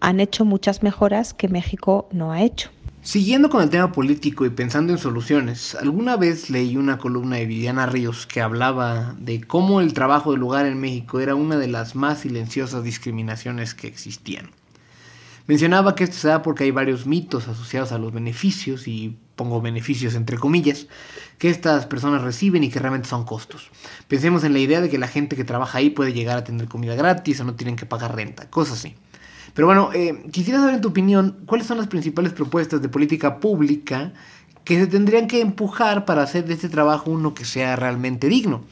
han 0.00 0.20
hecho 0.20 0.44
muchas 0.44 0.84
mejoras 0.84 1.34
que 1.34 1.48
México 1.48 2.08
no 2.12 2.32
ha 2.32 2.42
hecho. 2.42 2.70
Siguiendo 3.02 3.50
con 3.50 3.62
el 3.62 3.70
tema 3.70 3.92
político 3.92 4.46
y 4.46 4.50
pensando 4.50 4.92
en 4.92 4.98
soluciones, 4.98 5.76
alguna 5.76 6.16
vez 6.16 6.50
leí 6.50 6.76
una 6.76 6.98
columna 6.98 7.36
de 7.36 7.46
Viviana 7.46 7.86
Ríos 7.86 8.26
que 8.26 8.40
hablaba 8.40 9.14
de 9.18 9.40
cómo 9.40 9.80
el 9.80 9.92
trabajo 9.92 10.32
del 10.32 10.42
hogar 10.42 10.66
en 10.66 10.80
México 10.80 11.20
era 11.20 11.34
una 11.34 11.56
de 11.56 11.68
las 11.68 11.94
más 11.94 12.20
silenciosas 12.20 12.82
discriminaciones 12.82 13.74
que 13.74 13.86
existían. 13.86 14.50
Mencionaba 15.46 15.94
que 15.94 16.04
esto 16.04 16.16
se 16.16 16.28
da 16.28 16.42
porque 16.42 16.64
hay 16.64 16.72
varios 16.72 17.06
mitos 17.06 17.46
asociados 17.46 17.92
a 17.92 17.98
los 17.98 18.12
beneficios, 18.12 18.88
y 18.88 19.16
pongo 19.36 19.60
beneficios 19.60 20.14
entre 20.14 20.38
comillas, 20.38 20.88
que 21.38 21.50
estas 21.50 21.86
personas 21.86 22.22
reciben 22.22 22.64
y 22.64 22.70
que 22.70 22.80
realmente 22.80 23.08
son 23.08 23.24
costos. 23.24 23.70
Pensemos 24.08 24.42
en 24.42 24.52
la 24.52 24.58
idea 24.58 24.80
de 24.80 24.88
que 24.88 24.98
la 24.98 25.06
gente 25.06 25.36
que 25.36 25.44
trabaja 25.44 25.78
ahí 25.78 25.90
puede 25.90 26.12
llegar 26.12 26.38
a 26.38 26.44
tener 26.44 26.66
comida 26.66 26.96
gratis 26.96 27.40
o 27.40 27.44
no 27.44 27.54
tienen 27.54 27.76
que 27.76 27.86
pagar 27.86 28.16
renta, 28.16 28.50
cosas 28.50 28.78
así. 28.78 28.94
Pero 29.54 29.66
bueno, 29.66 29.90
eh, 29.94 30.24
quisiera 30.32 30.58
saber 30.58 30.74
en 30.74 30.80
tu 30.80 30.88
opinión 30.88 31.38
cuáles 31.46 31.66
son 31.66 31.78
las 31.78 31.86
principales 31.86 32.32
propuestas 32.32 32.82
de 32.82 32.88
política 32.88 33.38
pública 33.38 34.12
que 34.64 34.80
se 34.80 34.88
tendrían 34.88 35.28
que 35.28 35.40
empujar 35.40 36.04
para 36.04 36.22
hacer 36.22 36.44
de 36.44 36.54
este 36.54 36.68
trabajo 36.68 37.10
uno 37.10 37.34
que 37.34 37.44
sea 37.44 37.76
realmente 37.76 38.26
digno. 38.26 38.64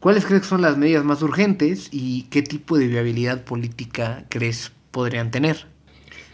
¿Cuáles 0.00 0.24
crees 0.24 0.42
que 0.42 0.48
son 0.48 0.62
las 0.62 0.78
medidas 0.78 1.04
más 1.04 1.20
urgentes 1.20 1.88
y 1.92 2.22
qué 2.24 2.42
tipo 2.42 2.78
de 2.78 2.86
viabilidad 2.86 3.44
política 3.44 4.24
crees 4.30 4.72
podrían 4.90 5.30
tener? 5.30 5.75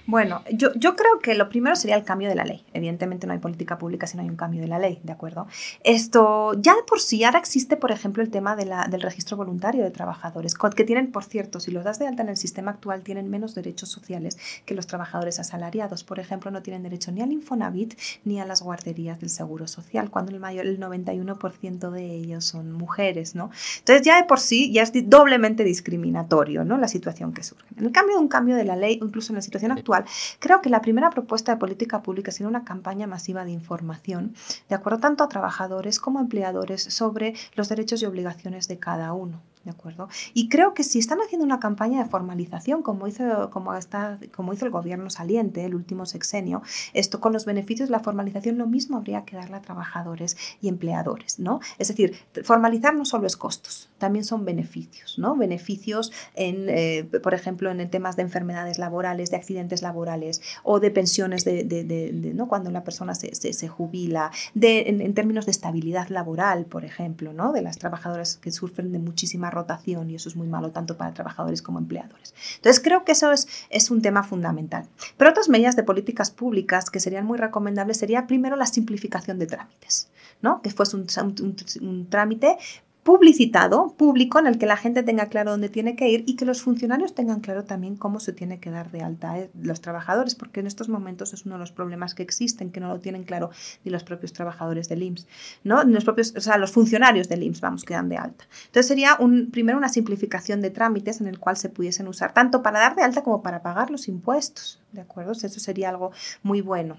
Bueno, 0.06 0.42
yo, 0.52 0.72
creo 0.96 1.20
que 1.22 1.34
lo 1.34 1.48
primero 1.48 1.76
sería 1.76 1.96
el 1.96 2.02
cambio 2.02 2.28
de 2.28 2.34
la 2.34 2.44
ley. 2.44 2.64
Evidentemente 2.72 3.26
no 3.26 3.32
hay 3.32 3.38
política 3.38 3.78
pública 3.78 4.06
si 4.06 4.16
no 4.16 4.22
hay 4.22 4.28
un 4.28 4.36
cambio 4.36 4.60
de 4.60 4.66
la 4.66 4.78
ley, 4.78 5.00
¿de 5.04 5.12
acuerdo? 5.12 5.46
Esto, 5.84 6.54
ya 6.60 6.74
de 6.74 6.82
por 6.82 7.00
sí, 7.00 7.22
ahora 7.22 7.38
existe, 7.38 7.76
por 7.76 7.92
ejemplo, 7.92 8.22
el 8.22 8.30
tema 8.30 8.56
del 8.56 9.00
registro 9.00 9.36
voluntario 9.36 9.84
de 9.84 9.90
trabajadores, 9.90 10.54
que 10.54 10.84
tienen, 10.84 11.12
por 11.12 11.24
cierto, 11.24 11.60
si 11.60 11.70
los 11.70 11.84
das 11.84 11.98
de 11.98 12.08
alta 12.08 12.22
en 12.22 12.30
el 12.30 12.36
sistema 12.36 12.72
actual, 12.72 13.02
tienen 13.02 13.30
menos 13.30 13.54
derechos 13.54 13.90
sociales 13.90 14.38
que 14.66 14.74
los 14.74 14.86
trabajadores 14.86 15.38
asalariados. 15.38 16.02
Por 16.02 16.18
ejemplo, 16.18 16.50
no 16.50 16.62
tienen 16.62 16.82
derecho 16.82 17.12
ni 17.12 17.22
al 17.22 17.32
Infonavit 17.32 17.94
ni 18.24 18.40
a 18.40 18.44
las 18.44 18.62
guarderías 18.62 19.20
del 19.20 19.30
Seguro 19.30 19.68
Social, 19.68 20.10
cuando 20.10 20.32
el 20.32 20.40
mayor, 20.40 20.66
el 20.66 20.80
91% 20.80 21.90
de 21.90 22.06
ellos 22.06 22.44
son 22.44 22.72
mujeres, 22.72 23.34
¿no? 23.34 23.50
Entonces 23.78 24.04
ya 24.04 24.16
de 24.16 24.24
por 24.24 24.40
sí 24.40 24.72
ya 24.72 24.82
es 24.82 24.92
doblemente 25.08 25.62
discriminatorio, 25.62 26.64
¿no? 26.64 26.76
La 26.76 26.88
situación 26.88 27.32
que 27.32 27.44
surge. 27.44 27.64
En 27.76 27.86
el 27.86 27.92
cambio 27.92 28.16
de 28.16 28.22
un 28.22 28.28
cambio 28.28 28.56
de 28.56 28.64
la 28.64 28.76
ley, 28.76 28.98
incluso 29.00 29.32
en 29.32 29.36
la 29.36 29.42
situación 29.42 29.72
actual, 29.72 29.91
creo 30.38 30.60
que 30.60 30.70
la 30.70 30.80
primera 30.80 31.10
propuesta 31.10 31.52
de 31.52 31.58
política 31.58 32.02
pública 32.02 32.30
sería 32.30 32.48
una 32.48 32.64
campaña 32.64 33.06
masiva 33.06 33.44
de 33.44 33.50
información, 33.50 34.34
de 34.68 34.74
acuerdo 34.74 35.00
tanto 35.00 35.24
a 35.24 35.28
trabajadores 35.28 36.00
como 36.00 36.18
a 36.18 36.22
empleadores, 36.22 36.82
sobre 36.82 37.34
los 37.54 37.68
derechos 37.68 38.02
y 38.02 38.06
obligaciones 38.06 38.68
de 38.68 38.78
cada 38.78 39.12
uno. 39.12 39.40
¿De 39.64 39.70
acuerdo? 39.70 40.08
Y 40.34 40.48
creo 40.48 40.74
que 40.74 40.82
si 40.82 40.98
están 40.98 41.20
haciendo 41.20 41.44
una 41.44 41.60
campaña 41.60 42.02
de 42.02 42.10
formalización, 42.10 42.82
como 42.82 43.06
hizo, 43.06 43.48
como 43.50 43.74
está, 43.74 44.18
como 44.34 44.52
hizo 44.52 44.64
el 44.64 44.72
gobierno 44.72 45.08
saliente, 45.08 45.64
el 45.64 45.76
último 45.76 46.04
sexenio, 46.04 46.62
esto 46.94 47.20
con 47.20 47.32
los 47.32 47.44
beneficios 47.44 47.88
de 47.88 47.92
la 47.92 48.00
formalización, 48.00 48.58
lo 48.58 48.66
mismo 48.66 48.96
habría 48.96 49.24
que 49.24 49.36
darle 49.36 49.56
a 49.56 49.62
trabajadores 49.62 50.36
y 50.60 50.68
empleadores, 50.68 51.38
¿no? 51.38 51.60
Es 51.78 51.88
decir, 51.88 52.16
formalizar 52.42 52.94
no 52.96 53.04
solo 53.04 53.28
es 53.28 53.36
costos, 53.36 53.88
también 53.98 54.24
son 54.24 54.44
beneficios, 54.44 55.16
¿no? 55.16 55.36
Beneficios, 55.36 56.10
en, 56.34 56.66
eh, 56.68 57.08
por 57.22 57.34
ejemplo, 57.34 57.70
en 57.70 57.88
temas 57.88 58.16
de 58.16 58.22
enfermedades 58.22 58.78
laborales, 58.78 59.30
de 59.30 59.36
accidentes 59.36 59.80
laborales 59.80 60.42
o 60.64 60.80
de 60.80 60.90
pensiones 60.90 61.44
de, 61.44 61.62
de, 61.62 61.84
de, 61.84 62.34
¿no? 62.34 62.48
cuando 62.48 62.68
una 62.68 62.82
persona 62.82 63.14
se, 63.14 63.32
se, 63.36 63.52
se 63.52 63.68
jubila, 63.68 64.32
de, 64.54 64.88
en, 64.88 65.00
en, 65.00 65.14
términos 65.14 65.46
de 65.46 65.52
estabilidad 65.52 66.08
laboral, 66.08 66.66
por 66.66 66.84
ejemplo, 66.84 67.32
¿no? 67.32 67.52
de 67.52 67.62
las 67.62 67.78
trabajadoras 67.78 68.38
que 68.38 68.50
sufren 68.50 68.90
de 68.90 68.98
muchísima 68.98 69.51
rotación 69.52 70.10
y 70.10 70.16
eso 70.16 70.28
es 70.28 70.36
muy 70.36 70.48
malo 70.48 70.72
tanto 70.72 70.96
para 70.96 71.14
trabajadores 71.14 71.62
como 71.62 71.78
empleadores. 71.78 72.34
Entonces 72.56 72.82
creo 72.82 73.04
que 73.04 73.12
eso 73.12 73.30
es, 73.32 73.90
un 73.90 74.02
tema 74.02 74.22
fundamental. 74.22 74.88
Pero 75.16 75.30
otras 75.30 75.48
medidas 75.48 75.76
de 75.76 75.84
políticas 75.84 76.30
públicas 76.30 76.90
que 76.90 76.98
serían 76.98 77.26
muy 77.26 77.38
recomendables 77.38 77.98
sería 77.98 78.26
primero 78.26 78.56
la 78.56 78.66
simplificación 78.66 79.38
de 79.38 79.46
trámites, 79.46 80.08
¿no? 80.40 80.62
que 80.62 80.70
fuese 80.70 80.96
un 80.96 82.06
trámite 82.08 82.56
publicitado, 83.02 83.94
público, 83.96 84.38
en 84.38 84.46
el 84.46 84.58
que 84.58 84.66
la 84.66 84.76
gente 84.76 85.02
tenga 85.02 85.26
claro 85.26 85.50
dónde 85.50 85.68
tiene 85.68 85.96
que 85.96 86.08
ir 86.08 86.22
y 86.26 86.36
que 86.36 86.44
los 86.44 86.62
funcionarios 86.62 87.14
tengan 87.14 87.40
claro 87.40 87.64
también 87.64 87.96
cómo 87.96 88.20
se 88.20 88.32
tiene 88.32 88.60
que 88.60 88.70
dar 88.70 88.92
de 88.92 89.02
alta 89.02 89.38
eh, 89.38 89.50
los 89.60 89.80
trabajadores, 89.80 90.36
porque 90.36 90.60
en 90.60 90.68
estos 90.68 90.88
momentos 90.88 91.32
es 91.32 91.44
uno 91.44 91.56
de 91.56 91.60
los 91.60 91.72
problemas 91.72 92.14
que 92.14 92.22
existen, 92.22 92.70
que 92.70 92.78
no 92.78 92.88
lo 92.88 93.00
tienen 93.00 93.24
claro 93.24 93.50
ni 93.84 93.90
los 93.90 94.04
propios 94.04 94.32
trabajadores 94.32 94.88
del 94.88 95.02
IMSS, 95.02 95.26
¿no? 95.64 95.82
Los 95.82 96.04
propios, 96.04 96.32
o 96.36 96.40
sea, 96.40 96.58
los 96.58 96.70
funcionarios 96.70 97.28
del 97.28 97.42
IMSS, 97.42 97.60
vamos, 97.60 97.84
que 97.84 97.94
dan 97.94 98.08
de 98.08 98.18
alta. 98.18 98.44
Entonces 98.66 98.86
sería 98.86 99.16
un, 99.18 99.50
primero 99.50 99.78
una 99.78 99.88
simplificación 99.88 100.60
de 100.60 100.70
trámites 100.70 101.20
en 101.20 101.26
el 101.26 101.40
cual 101.40 101.56
se 101.56 101.70
pudiesen 101.70 102.06
usar 102.06 102.32
tanto 102.32 102.62
para 102.62 102.78
dar 102.78 102.94
de 102.94 103.02
alta 103.02 103.22
como 103.22 103.42
para 103.42 103.62
pagar 103.62 103.90
los 103.90 104.06
impuestos, 104.06 104.80
¿de 104.92 105.00
acuerdo? 105.00 105.32
Eso 105.32 105.48
sería 105.48 105.88
algo 105.88 106.12
muy 106.42 106.60
bueno. 106.60 106.98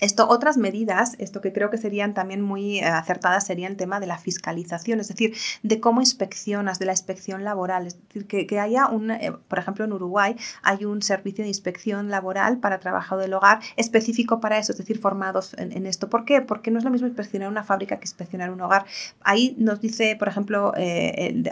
Esto, 0.00 0.26
otras 0.30 0.56
medidas, 0.56 1.14
esto 1.18 1.42
que 1.42 1.52
creo 1.52 1.68
que 1.68 1.76
serían 1.76 2.14
también 2.14 2.40
muy 2.40 2.78
eh, 2.78 2.86
acertadas, 2.86 3.44
sería 3.44 3.68
el 3.68 3.76
tema 3.76 4.00
de 4.00 4.06
la 4.06 4.16
fiscalización, 4.16 4.98
es 4.98 5.08
decir, 5.08 5.34
de 5.62 5.78
cómo 5.78 6.00
inspeccionas, 6.00 6.78
de 6.78 6.86
la 6.86 6.92
inspección 6.92 7.44
laboral. 7.44 7.86
Es 7.86 8.00
decir, 8.00 8.26
que, 8.26 8.46
que 8.46 8.58
haya 8.58 8.86
un, 8.86 9.10
eh, 9.10 9.32
por 9.48 9.58
ejemplo, 9.58 9.84
en 9.84 9.92
Uruguay 9.92 10.36
hay 10.62 10.86
un 10.86 11.02
servicio 11.02 11.44
de 11.44 11.48
inspección 11.48 12.08
laboral 12.08 12.60
para 12.60 12.80
trabajo 12.80 13.18
del 13.18 13.34
hogar 13.34 13.60
específico 13.76 14.40
para 14.40 14.56
eso, 14.56 14.72
es 14.72 14.78
decir, 14.78 14.98
formados 14.98 15.54
en, 15.58 15.86
esto. 15.86 16.08
¿Por 16.08 16.24
qué? 16.24 16.40
Porque 16.40 16.70
no 16.70 16.78
es 16.78 16.84
lo 16.84 16.90
mismo 16.90 17.06
inspeccionar 17.06 17.48
una 17.48 17.64
fábrica 17.64 17.98
que 17.98 18.04
inspeccionar 18.04 18.50
un 18.50 18.60
hogar. 18.62 18.86
Ahí 19.20 19.54
nos 19.58 19.82
dice, 19.82 20.16
por 20.18 20.28
ejemplo, 20.28 20.72
eh, 20.78 21.42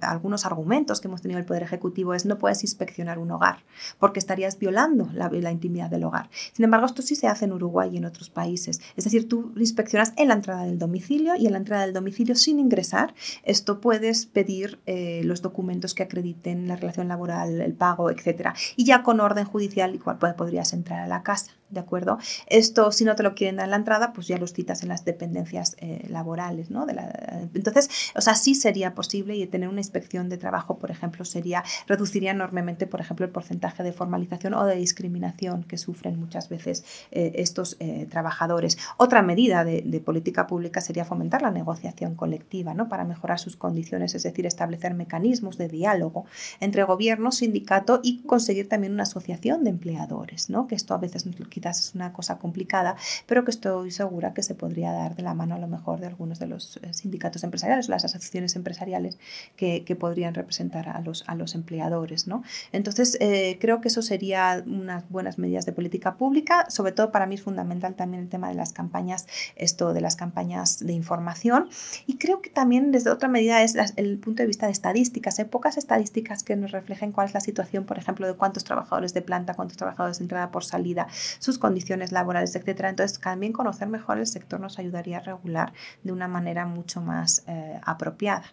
algunos 0.00 0.46
argumentos 0.46 1.00
que 1.00 1.08
hemos 1.08 1.20
tenido 1.20 1.38
el 1.38 1.44
Poder 1.44 1.62
Ejecutivo 1.62 2.14
es 2.14 2.24
no 2.24 2.38
puedes 2.38 2.62
inspeccionar 2.62 3.18
un 3.18 3.30
hogar 3.30 3.58
porque 3.98 4.18
estarías 4.18 4.58
violando 4.58 5.10
la, 5.12 5.28
la 5.28 5.50
intimidad 5.50 5.90
del 5.90 6.04
hogar. 6.04 6.30
Sin 6.52 6.64
embargo, 6.64 6.86
esto 6.86 7.02
sí 7.02 7.16
se 7.16 7.26
hace 7.26 7.44
en 7.44 7.52
Uruguay 7.52 7.71
y 7.90 7.96
en 7.96 8.04
otros 8.04 8.30
países. 8.30 8.80
Es 8.96 9.04
decir, 9.04 9.28
tú 9.28 9.52
inspeccionas 9.56 10.12
en 10.16 10.28
la 10.28 10.34
entrada 10.34 10.64
del 10.64 10.78
domicilio 10.78 11.34
y 11.36 11.46
en 11.46 11.52
la 11.52 11.58
entrada 11.58 11.84
del 11.84 11.94
domicilio 11.94 12.34
sin 12.34 12.58
ingresar. 12.58 13.14
Esto 13.42 13.80
puedes 13.80 14.26
pedir 14.26 14.80
eh, 14.86 15.22
los 15.24 15.42
documentos 15.42 15.94
que 15.94 16.02
acrediten 16.02 16.68
la 16.68 16.76
relación 16.76 17.08
laboral, 17.08 17.60
el 17.60 17.74
pago, 17.74 18.10
etc. 18.10 18.50
Y 18.76 18.84
ya 18.84 19.02
con 19.02 19.20
orden 19.20 19.44
judicial 19.44 19.94
igual 19.94 20.18
podrías 20.36 20.72
entrar 20.72 21.00
a 21.00 21.06
la 21.06 21.22
casa. 21.22 21.52
¿De 21.72 21.80
acuerdo? 21.80 22.18
Esto, 22.48 22.92
si 22.92 23.06
no 23.06 23.16
te 23.16 23.22
lo 23.22 23.34
quieren 23.34 23.56
dar 23.56 23.64
en 23.64 23.70
la 23.70 23.76
entrada, 23.76 24.12
pues 24.12 24.26
ya 24.26 24.36
los 24.36 24.52
citas 24.52 24.82
en 24.82 24.90
las 24.90 25.06
dependencias 25.06 25.74
eh, 25.78 26.06
laborales, 26.10 26.70
¿no? 26.70 26.84
De 26.84 26.92
la, 26.92 27.48
entonces, 27.54 27.88
o 28.14 28.20
sea, 28.20 28.34
sí 28.34 28.54
sería 28.54 28.94
posible 28.94 29.34
y 29.36 29.46
tener 29.46 29.70
una 29.70 29.80
inspección 29.80 30.28
de 30.28 30.36
trabajo, 30.36 30.78
por 30.78 30.90
ejemplo, 30.90 31.24
sería, 31.24 31.64
reduciría 31.86 32.32
enormemente, 32.32 32.86
por 32.86 33.00
ejemplo, 33.00 33.24
el 33.24 33.32
porcentaje 33.32 33.82
de 33.82 33.94
formalización 33.94 34.52
o 34.52 34.66
de 34.66 34.76
discriminación 34.76 35.64
que 35.64 35.78
sufren 35.78 36.20
muchas 36.20 36.50
veces 36.50 36.84
eh, 37.10 37.32
estos 37.36 37.78
eh, 37.80 38.06
trabajadores. 38.10 38.76
Otra 38.98 39.22
medida 39.22 39.64
de, 39.64 39.80
de, 39.80 40.00
política 40.00 40.46
pública 40.46 40.82
sería 40.82 41.06
fomentar 41.06 41.40
la 41.40 41.50
negociación 41.50 42.16
colectiva, 42.16 42.74
¿no? 42.74 42.90
Para 42.90 43.04
mejorar 43.04 43.38
sus 43.38 43.56
condiciones, 43.56 44.14
es 44.14 44.24
decir, 44.24 44.44
establecer 44.44 44.92
mecanismos 44.92 45.56
de 45.56 45.68
diálogo 45.68 46.26
entre 46.60 46.84
gobierno, 46.84 47.32
sindicato 47.32 48.00
y 48.02 48.18
conseguir 48.24 48.68
también 48.68 48.92
una 48.92 49.04
asociación 49.04 49.64
de 49.64 49.70
empleadores, 49.70 50.50
¿no? 50.50 50.66
Que 50.66 50.74
esto 50.74 50.92
a 50.92 50.98
veces 50.98 51.24
es 51.70 51.94
una 51.94 52.12
cosa 52.12 52.38
complicada, 52.38 52.96
pero 53.26 53.44
que 53.44 53.50
estoy 53.50 53.90
segura 53.90 54.34
que 54.34 54.42
se 54.42 54.54
podría 54.54 54.92
dar 54.92 55.14
de 55.14 55.22
la 55.22 55.34
mano 55.34 55.54
a 55.54 55.58
lo 55.58 55.68
mejor 55.68 56.00
de 56.00 56.06
algunos 56.06 56.38
de 56.38 56.46
los 56.46 56.78
eh, 56.82 56.92
sindicatos 56.92 57.44
empresariales 57.44 57.88
o 57.88 57.90
las 57.90 58.04
asociaciones 58.04 58.56
empresariales 58.56 59.18
que, 59.56 59.84
que 59.84 59.96
podrían 59.96 60.34
representar 60.34 60.88
a 60.88 61.00
los, 61.00 61.24
a 61.26 61.34
los 61.34 61.54
empleadores. 61.54 62.26
¿no? 62.26 62.42
Entonces, 62.72 63.16
eh, 63.20 63.58
creo 63.60 63.80
que 63.80 63.88
eso 63.88 64.02
sería 64.02 64.62
unas 64.66 65.08
buenas 65.08 65.38
medidas 65.38 65.66
de 65.66 65.72
política 65.72 66.16
pública. 66.16 66.66
Sobre 66.70 66.92
todo 66.92 67.12
para 67.12 67.26
mí 67.26 67.36
es 67.36 67.42
fundamental 67.42 67.94
también 67.94 68.22
el 68.22 68.28
tema 68.28 68.48
de 68.48 68.54
las 68.54 68.72
campañas, 68.72 69.26
esto 69.56 69.92
de 69.92 70.00
las 70.00 70.16
campañas 70.16 70.78
de 70.84 70.92
información. 70.92 71.68
Y 72.06 72.16
creo 72.18 72.40
que 72.40 72.50
también 72.50 72.92
desde 72.92 73.10
otra 73.10 73.28
medida 73.28 73.62
es 73.62 73.76
el 73.96 74.18
punto 74.18 74.42
de 74.42 74.46
vista 74.46 74.66
de 74.66 74.72
estadísticas. 74.72 75.38
Hay 75.38 75.46
pocas 75.46 75.76
estadísticas 75.76 76.42
que 76.42 76.56
nos 76.56 76.70
reflejen 76.70 77.12
cuál 77.12 77.28
es 77.28 77.34
la 77.34 77.40
situación, 77.40 77.84
por 77.84 77.98
ejemplo, 77.98 78.26
de 78.26 78.34
cuántos 78.34 78.64
trabajadores 78.64 79.14
de 79.14 79.22
planta, 79.22 79.54
cuántos 79.54 79.76
trabajadores 79.76 80.18
de 80.18 80.24
entrada 80.24 80.50
por 80.50 80.64
salida, 80.64 81.06
sus 81.52 81.58
condiciones 81.58 82.12
laborales, 82.12 82.54
etcétera. 82.56 82.88
Entonces, 82.88 83.18
también 83.18 83.52
conocer 83.52 83.88
mejor 83.88 84.18
el 84.18 84.26
sector 84.26 84.60
nos 84.60 84.78
ayudaría 84.78 85.18
a 85.18 85.20
regular 85.20 85.72
de 86.02 86.12
una 86.12 86.28
manera 86.28 86.66
mucho 86.66 87.00
más 87.00 87.44
eh, 87.46 87.78
apropiada. 87.84 88.44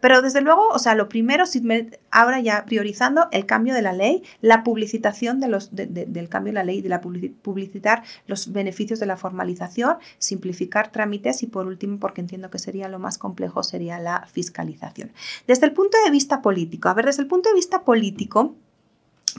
Pero 0.00 0.22
desde 0.22 0.40
luego, 0.40 0.68
o 0.68 0.78
sea, 0.78 0.94
lo 0.94 1.08
primero, 1.08 1.46
si 1.46 1.62
ahora 2.10 2.40
ya 2.40 2.64
priorizando 2.64 3.28
el 3.30 3.46
cambio 3.46 3.74
de 3.74 3.82
la 3.82 3.92
ley, 3.92 4.22
la 4.40 4.64
publicitación 4.64 5.40
de 5.40 5.48
los, 5.48 5.74
de, 5.74 5.86
de, 5.86 6.06
del 6.06 6.28
cambio 6.28 6.52
de 6.52 6.54
la 6.54 6.64
ley, 6.64 6.80
de 6.80 6.88
la 6.88 7.00
publicitar 7.00 8.02
los 8.26 8.52
beneficios 8.52 9.00
de 9.00 9.06
la 9.06 9.16
formalización, 9.16 9.98
simplificar 10.18 10.90
trámites 10.92 11.42
y 11.42 11.46
por 11.46 11.66
último, 11.66 11.98
porque 11.98 12.20
entiendo 12.20 12.50
que 12.50 12.58
sería 12.58 12.88
lo 12.88 12.98
más 12.98 13.18
complejo, 13.18 13.62
sería 13.62 13.98
la 13.98 14.26
fiscalización. 14.26 15.12
Desde 15.46 15.66
el 15.66 15.72
punto 15.72 15.98
de 16.04 16.10
vista 16.10 16.42
político, 16.42 16.88
a 16.88 16.94
ver, 16.94 17.06
desde 17.06 17.22
el 17.22 17.28
punto 17.28 17.48
de 17.48 17.54
vista 17.54 17.84
político, 17.84 18.56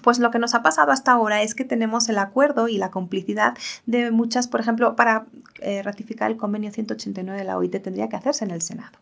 pues 0.03 0.19
lo 0.19 0.31
que 0.31 0.39
nos 0.39 0.53
ha 0.55 0.62
pasado 0.63 0.91
hasta 0.91 1.12
ahora 1.12 1.41
es 1.41 1.55
que 1.55 1.65
tenemos 1.65 2.10
el 2.10 2.17
acuerdo 2.17 2.67
y 2.67 2.77
la 2.77 2.91
complicidad 2.91 3.57
de 3.86 4.12
muchas, 4.12 4.47
por 4.47 4.60
ejemplo, 4.60 4.95
para 4.95 5.25
eh, 5.60 5.81
ratificar 5.83 6.31
el 6.31 6.38
convenio 6.38 6.71
189 6.71 7.39
de 7.39 7.45
la 7.45 7.57
OIT 7.57 7.81
tendría 7.81 8.10
que 8.10 8.15
hacerse 8.15 8.45
en 8.45 8.51
el 8.51 8.62
Senado. 8.62 8.97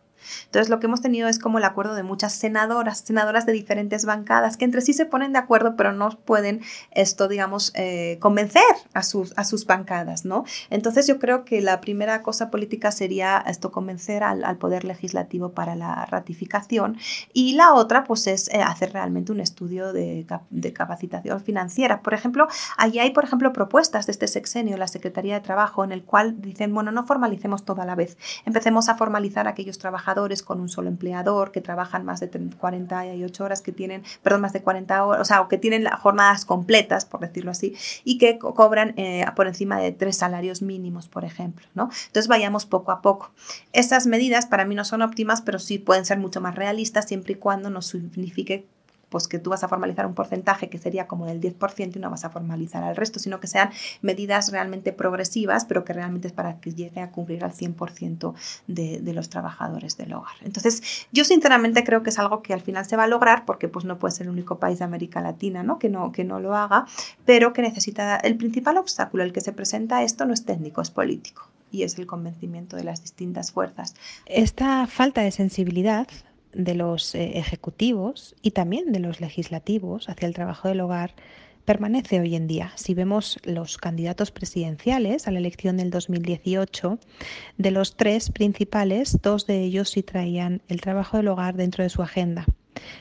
Entonces, 0.46 0.68
lo 0.68 0.80
que 0.80 0.86
hemos 0.86 1.00
tenido 1.00 1.28
es 1.28 1.38
como 1.38 1.58
el 1.58 1.64
acuerdo 1.64 1.94
de 1.94 2.02
muchas 2.02 2.32
senadoras, 2.32 2.98
senadoras 2.98 3.46
de 3.46 3.52
diferentes 3.52 4.04
bancadas, 4.04 4.56
que 4.56 4.64
entre 4.64 4.80
sí 4.80 4.92
se 4.92 5.06
ponen 5.06 5.32
de 5.32 5.38
acuerdo, 5.38 5.76
pero 5.76 5.92
no 5.92 6.10
pueden 6.10 6.62
esto, 6.90 7.28
digamos, 7.28 7.72
eh, 7.74 8.18
convencer 8.20 8.62
a 8.94 9.02
sus, 9.02 9.32
a 9.36 9.44
sus 9.44 9.66
bancadas, 9.66 10.24
¿no? 10.24 10.44
Entonces, 10.70 11.06
yo 11.06 11.18
creo 11.18 11.44
que 11.44 11.60
la 11.60 11.80
primera 11.80 12.22
cosa 12.22 12.50
política 12.50 12.90
sería 12.90 13.42
esto, 13.46 13.70
convencer 13.70 14.22
al, 14.22 14.44
al 14.44 14.56
Poder 14.56 14.84
Legislativo 14.84 15.52
para 15.52 15.74
la 15.74 16.06
ratificación, 16.06 16.98
y 17.32 17.54
la 17.54 17.74
otra, 17.74 18.04
pues, 18.04 18.26
es 18.26 18.48
eh, 18.48 18.62
hacer 18.62 18.92
realmente 18.92 19.32
un 19.32 19.40
estudio 19.40 19.92
de, 19.92 20.26
de 20.50 20.72
capacitación 20.72 21.40
financiera. 21.40 22.02
Por 22.02 22.14
ejemplo, 22.14 22.48
allí 22.76 22.98
hay, 22.98 23.10
por 23.10 23.24
ejemplo, 23.24 23.52
propuestas 23.52 24.06
de 24.06 24.12
este 24.12 24.26
sexenio, 24.26 24.76
la 24.76 24.88
Secretaría 24.88 25.34
de 25.34 25.40
Trabajo, 25.40 25.84
en 25.84 25.92
el 25.92 26.04
cual 26.04 26.40
dicen, 26.40 26.74
bueno, 26.74 26.90
no 26.92 27.06
formalicemos 27.06 27.64
toda 27.64 27.84
la 27.84 27.94
vez, 27.94 28.16
empecemos 28.44 28.88
a 28.88 28.96
formalizar 28.96 29.46
a 29.46 29.50
aquellos 29.50 29.78
trabajadores 29.78 30.15
con 30.44 30.60
un 30.60 30.68
solo 30.68 30.88
empleador, 30.88 31.52
que 31.52 31.60
trabajan 31.60 32.04
más 32.04 32.20
de 32.20 32.30
48 32.30 33.44
horas, 33.44 33.62
que 33.62 33.72
tienen, 33.72 34.02
perdón, 34.22 34.40
más 34.40 34.52
de 34.52 34.62
40 34.62 35.04
horas, 35.04 35.20
o 35.20 35.24
sea, 35.24 35.46
que 35.48 35.58
tienen 35.58 35.86
jornadas 35.86 36.44
completas, 36.44 37.04
por 37.04 37.20
decirlo 37.20 37.50
así, 37.50 37.74
y 38.04 38.18
que 38.18 38.38
co 38.38 38.54
cobran 38.54 38.94
eh, 38.96 39.24
por 39.36 39.46
encima 39.46 39.78
de 39.78 39.92
tres 39.92 40.16
salarios 40.16 40.62
mínimos, 40.62 41.08
por 41.08 41.24
ejemplo, 41.24 41.66
¿no? 41.74 41.90
Entonces 42.06 42.28
vayamos 42.28 42.66
poco 42.66 42.92
a 42.92 43.02
poco. 43.02 43.30
Estas 43.72 44.06
medidas 44.06 44.46
para 44.46 44.64
mí 44.64 44.74
no 44.74 44.84
son 44.84 45.02
óptimas, 45.02 45.42
pero 45.42 45.58
sí 45.58 45.78
pueden 45.78 46.04
ser 46.04 46.18
mucho 46.18 46.40
más 46.40 46.54
realistas 46.54 47.06
siempre 47.06 47.34
y 47.34 47.36
cuando 47.36 47.70
no 47.70 47.82
signifique 47.82 48.66
pues 49.08 49.28
que 49.28 49.38
tú 49.38 49.50
vas 49.50 49.64
a 49.64 49.68
formalizar 49.68 50.06
un 50.06 50.14
porcentaje 50.14 50.68
que 50.68 50.78
sería 50.78 51.06
como 51.06 51.26
del 51.26 51.40
10% 51.40 51.96
y 51.96 51.98
no 51.98 52.10
vas 52.10 52.24
a 52.24 52.30
formalizar 52.30 52.82
al 52.82 52.96
resto, 52.96 53.18
sino 53.18 53.40
que 53.40 53.46
sean 53.46 53.70
medidas 54.02 54.50
realmente 54.52 54.92
progresivas, 54.92 55.64
pero 55.64 55.84
que 55.84 55.92
realmente 55.92 56.28
es 56.28 56.32
para 56.32 56.60
que 56.60 56.72
llegue 56.72 57.00
a 57.00 57.10
cubrir 57.10 57.44
al 57.44 57.52
100% 57.52 58.34
de, 58.66 59.00
de 59.00 59.12
los 59.12 59.28
trabajadores 59.30 59.96
del 59.96 60.12
hogar. 60.12 60.34
Entonces, 60.42 61.06
yo 61.12 61.24
sinceramente 61.24 61.84
creo 61.84 62.02
que 62.02 62.10
es 62.10 62.18
algo 62.18 62.42
que 62.42 62.52
al 62.52 62.60
final 62.60 62.84
se 62.84 62.96
va 62.96 63.04
a 63.04 63.08
lograr 63.08 63.44
porque 63.44 63.68
pues 63.68 63.84
no 63.84 63.98
puede 63.98 64.12
ser 64.12 64.26
el 64.26 64.32
único 64.32 64.58
país 64.58 64.78
de 64.78 64.84
América 64.84 65.20
Latina 65.20 65.46
¿no? 65.62 65.78
Que, 65.78 65.88
no, 65.88 66.12
que 66.12 66.24
no 66.24 66.40
lo 66.40 66.56
haga, 66.56 66.86
pero 67.24 67.52
que 67.52 67.62
necesita, 67.62 68.16
el 68.16 68.36
principal 68.36 68.76
obstáculo, 68.76 69.22
el 69.22 69.32
que 69.32 69.40
se 69.40 69.52
presenta 69.52 70.02
esto 70.02 70.26
no 70.26 70.34
es 70.34 70.44
técnico, 70.44 70.80
es 70.80 70.90
político 70.90 71.48
y 71.70 71.82
es 71.82 71.98
el 71.98 72.06
convencimiento 72.06 72.76
de 72.76 72.84
las 72.84 73.02
distintas 73.02 73.52
fuerzas. 73.52 73.94
Esta 74.26 74.86
falta 74.86 75.22
de 75.22 75.30
sensibilidad 75.30 76.06
de 76.56 76.74
los 76.74 77.14
eh, 77.14 77.38
ejecutivos 77.38 78.34
y 78.42 78.52
también 78.52 78.92
de 78.92 79.00
los 79.00 79.20
legislativos 79.20 80.08
hacia 80.08 80.26
el 80.26 80.34
trabajo 80.34 80.68
del 80.68 80.80
hogar 80.80 81.14
permanece 81.64 82.20
hoy 82.20 82.34
en 82.36 82.46
día. 82.46 82.72
Si 82.76 82.94
vemos 82.94 83.38
los 83.44 83.76
candidatos 83.76 84.30
presidenciales 84.30 85.28
a 85.28 85.32
la 85.32 85.38
elección 85.38 85.76
del 85.76 85.90
2018, 85.90 86.98
de 87.58 87.70
los 87.70 87.96
tres 87.96 88.30
principales, 88.30 89.18
dos 89.20 89.46
de 89.46 89.62
ellos 89.62 89.90
sí 89.90 90.02
traían 90.02 90.62
el 90.68 90.80
trabajo 90.80 91.18
del 91.18 91.28
hogar 91.28 91.56
dentro 91.56 91.84
de 91.84 91.90
su 91.90 92.02
agenda. 92.02 92.46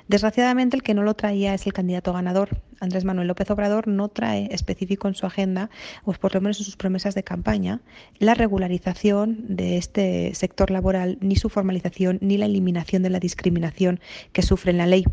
Desgraciadamente 0.08 0.76
el 0.76 0.84
que 0.84 0.94
no 0.94 1.04
lo 1.04 1.14
traía 1.14 1.54
es 1.54 1.66
el 1.66 1.74
candidato 1.74 2.14
ganador. 2.14 2.62
Andrés 2.80 3.06
Manuel 3.06 3.28
López 3.28 3.50
Obrador 3.52 3.88
no 3.88 4.10
trae 4.10 4.48
específico 4.52 5.08
en 5.08 5.16
su 5.16 5.26
agenda, 5.26 5.70
o 6.04 6.14
por 6.14 6.34
lo 6.34 6.42
menos 6.42 6.60
en 6.60 6.66
sus 6.66 6.76
promesas 6.76 7.16
de 7.16 7.24
campaña, 7.24 7.82
la 8.20 8.34
regularización 8.34 9.56
de 9.56 9.78
este 9.78 10.34
sector 10.36 10.72
laboral, 10.72 11.18
ni 11.22 11.36
su 11.36 11.50
formalización, 11.50 12.20
ni 12.22 12.38
la 12.38 12.46
eliminación 12.46 13.04
de 13.04 13.10
la 13.10 13.20
discriminación 13.20 14.00
que 14.32 14.42
sufre 14.42 14.72
en 14.72 14.78
la 14.78 14.88
ley. 14.88 15.06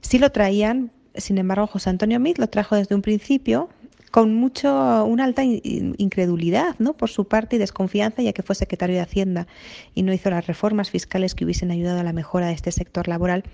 Sí 0.00 0.18
lo 0.18 0.30
traían, 0.30 0.92
sin 1.14 1.38
embargo, 1.38 1.66
José 1.66 1.90
Antonio 1.90 2.20
Mit 2.20 2.38
lo 2.38 2.48
trajo 2.48 2.76
desde 2.76 2.94
un 2.94 3.02
principio, 3.02 3.68
con 4.10 4.34
mucho, 4.34 5.04
una 5.04 5.24
alta 5.24 5.42
incredulidad 5.44 6.74
¿no? 6.78 6.94
por 6.94 7.10
su 7.10 7.26
parte 7.26 7.56
y 7.56 7.58
desconfianza, 7.58 8.22
ya 8.22 8.32
que 8.32 8.42
fue 8.42 8.54
secretario 8.54 8.96
de 8.96 9.02
Hacienda 9.02 9.46
y 9.94 10.02
no 10.02 10.12
hizo 10.12 10.30
las 10.30 10.46
reformas 10.46 10.90
fiscales 10.90 11.34
que 11.34 11.44
hubiesen 11.44 11.70
ayudado 11.70 12.00
a 12.00 12.02
la 12.02 12.12
mejora 12.12 12.48
de 12.48 12.54
este 12.54 12.72
sector 12.72 13.08
laboral. 13.08 13.44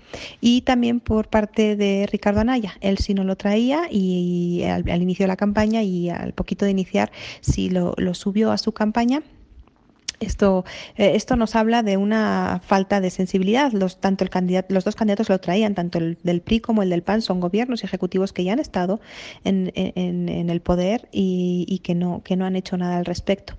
Y 0.41 0.61
también 0.61 0.99
por 0.99 1.27
parte 1.27 1.75
de 1.75 2.07
Ricardo 2.11 2.41
Anaya, 2.41 2.73
él 2.81 2.97
sí 2.97 3.13
no 3.13 3.23
lo 3.23 3.35
traía 3.35 3.83
y, 3.91 4.63
al, 4.63 5.01
inicio 5.01 5.23
de 5.23 5.27
la 5.27 5.37
campaña 5.37 5.83
y 5.83 6.09
al 6.09 6.33
poquito 6.33 6.65
de 6.65 6.71
iniciar 6.71 7.11
sí 7.41 7.69
lo, 7.69 7.93
lo 7.97 8.13
subió 8.13 8.51
a 8.51 8.57
su 8.57 8.71
campaña 8.71 9.21
esto, 10.19 10.65
eh, 10.95 11.11
esto 11.15 11.35
nos 11.35 11.55
habla 11.55 11.83
de 11.83 11.97
una 11.97 12.61
falta 12.65 13.01
de 13.01 13.09
sensibilidad. 13.09 13.71
Los, 13.71 13.99
tanto 13.99 14.23
el 14.23 14.29
candidato, 14.29 14.73
los 14.73 14.83
dos 14.83 14.95
candidatos 14.95 15.29
lo 15.29 15.39
traían, 15.39 15.75
tanto 15.75 15.97
el 15.97 16.17
del 16.23 16.41
PRI 16.41 16.59
como 16.59 16.83
el 16.83 16.89
del 16.89 17.03
PAN, 17.03 17.21
son 17.21 17.39
gobiernos 17.39 17.83
ejecutivos 17.83 18.33
que 18.33 18.43
ya 18.43 18.53
han 18.53 18.59
estado 18.59 18.99
en, 19.43 19.71
en, 19.75 20.29
en 20.29 20.49
el 20.49 20.61
poder 20.61 21.07
y, 21.11 21.65
y, 21.67 21.79
que, 21.79 21.95
no, 21.95 22.21
que 22.23 22.35
no 22.35 22.45
han 22.45 22.55
hecho 22.55 22.77
nada 22.77 22.97
al 22.97 23.05
respecto. 23.05 23.55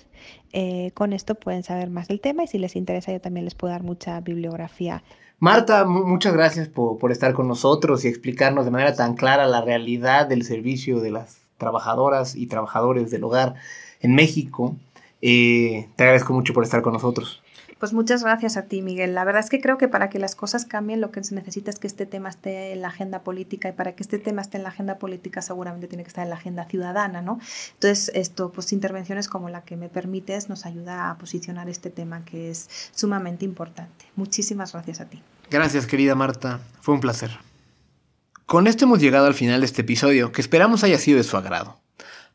Eh, 0.52 0.90
con 0.92 1.14
esto 1.14 1.34
pueden 1.34 1.62
saber 1.62 1.88
más 1.88 2.08
del 2.08 2.20
tema 2.20 2.44
y 2.44 2.46
si 2.46 2.58
les 2.58 2.76
interesa 2.76 3.10
yo 3.10 3.22
también 3.22 3.46
les 3.46 3.54
puedo 3.54 3.72
dar 3.72 3.82
mucha 3.82 4.20
bibliografía. 4.20 5.02
Marta, 5.38 5.84
muchas 5.84 6.32
gracias 6.32 6.68
por, 6.68 6.98
por, 6.98 7.12
estar 7.12 7.34
con 7.34 7.46
nosotros 7.46 8.04
y 8.04 8.08
explicarnos 8.08 8.64
de 8.64 8.70
manera 8.70 8.94
tan 8.94 9.14
clara 9.14 9.46
la 9.46 9.60
realidad 9.60 10.26
del 10.26 10.44
servicio 10.44 11.00
de 11.00 11.10
las 11.10 11.42
trabajadoras 11.58 12.34
y 12.34 12.46
trabajadores 12.46 13.10
del 13.10 13.24
hogar 13.24 13.54
en 14.00 14.14
México. 14.14 14.76
Eh, 15.20 15.88
te 15.96 16.04
agradezco 16.04 16.32
mucho 16.32 16.54
por 16.54 16.64
estar 16.64 16.80
con 16.80 16.94
nosotros. 16.94 17.42
Pues 17.78 17.92
muchas 17.92 18.22
gracias 18.22 18.56
a 18.56 18.62
ti, 18.62 18.80
Miguel. 18.80 19.14
La 19.14 19.24
verdad 19.24 19.44
es 19.44 19.50
que 19.50 19.60
creo 19.60 19.76
que 19.76 19.86
para 19.86 20.08
que 20.08 20.18
las 20.18 20.34
cosas 20.34 20.64
cambien 20.64 21.02
lo 21.02 21.10
que 21.10 21.22
se 21.22 21.34
necesita 21.34 21.70
es 21.70 21.78
que 21.78 21.86
este 21.86 22.06
tema 22.06 22.30
esté 22.30 22.72
en 22.72 22.80
la 22.80 22.88
agenda 22.88 23.20
política 23.20 23.68
y 23.68 23.72
para 23.72 23.94
que 23.94 24.02
este 24.02 24.18
tema 24.18 24.40
esté 24.40 24.56
en 24.56 24.62
la 24.62 24.70
agenda 24.70 24.98
política 24.98 25.42
seguramente 25.42 25.86
tiene 25.86 26.02
que 26.02 26.08
estar 26.08 26.24
en 26.24 26.30
la 26.30 26.36
agenda 26.36 26.64
ciudadana, 26.64 27.20
¿no? 27.20 27.38
Entonces, 27.74 28.10
esto, 28.14 28.50
pues 28.50 28.72
intervenciones 28.72 29.28
como 29.28 29.50
la 29.50 29.60
que 29.60 29.76
me 29.76 29.90
permites 29.90 30.48
nos 30.48 30.64
ayuda 30.64 31.10
a 31.10 31.18
posicionar 31.18 31.68
este 31.68 31.90
tema 31.90 32.24
que 32.24 32.50
es 32.50 32.90
sumamente 32.94 33.44
importante. 33.44 34.06
Muchísimas 34.16 34.72
gracias 34.72 35.02
a 35.02 35.04
ti. 35.04 35.22
Gracias, 35.50 35.86
querida 35.86 36.14
Marta. 36.14 36.60
Fue 36.80 36.94
un 36.94 37.00
placer. 37.00 37.30
Con 38.46 38.68
esto 38.68 38.86
hemos 38.86 39.00
llegado 39.00 39.26
al 39.26 39.34
final 39.34 39.60
de 39.60 39.66
este 39.66 39.82
episodio, 39.82 40.32
que 40.32 40.40
esperamos 40.40 40.82
haya 40.82 40.98
sido 40.98 41.18
de 41.18 41.24
su 41.24 41.36
agrado. 41.36 41.78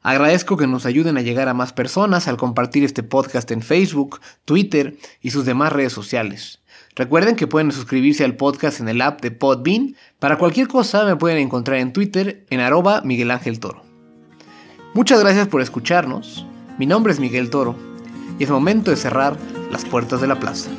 Agradezco 0.03 0.57
que 0.57 0.65
nos 0.65 0.85
ayuden 0.85 1.17
a 1.17 1.21
llegar 1.21 1.47
a 1.47 1.53
más 1.53 1.73
personas 1.73 2.27
al 2.27 2.37
compartir 2.37 2.83
este 2.83 3.03
podcast 3.03 3.51
en 3.51 3.61
Facebook, 3.61 4.19
Twitter 4.45 4.97
y 5.21 5.29
sus 5.29 5.45
demás 5.45 5.71
redes 5.71 5.93
sociales. 5.93 6.59
Recuerden 6.95 7.35
que 7.35 7.47
pueden 7.47 7.71
suscribirse 7.71 8.25
al 8.25 8.35
podcast 8.35 8.79
en 8.79 8.89
el 8.89 9.01
app 9.01 9.21
de 9.21 9.31
Podbean. 9.31 9.95
Para 10.19 10.37
cualquier 10.37 10.67
cosa 10.67 11.05
me 11.05 11.15
pueden 11.15 11.37
encontrar 11.37 11.77
en 11.77 11.93
Twitter 11.93 12.45
en 12.49 12.59
arroba 12.59 13.01
Miguel 13.01 13.31
Ángel 13.31 13.59
Toro. 13.59 13.83
Muchas 14.93 15.19
gracias 15.21 15.47
por 15.47 15.61
escucharnos. 15.61 16.45
Mi 16.77 16.85
nombre 16.85 17.13
es 17.13 17.19
Miguel 17.19 17.49
Toro 17.49 17.75
y 18.39 18.43
es 18.43 18.49
momento 18.49 18.91
de 18.91 18.97
cerrar 18.97 19.37
las 19.71 19.85
puertas 19.85 20.19
de 20.19 20.27
la 20.27 20.39
plaza. 20.39 20.69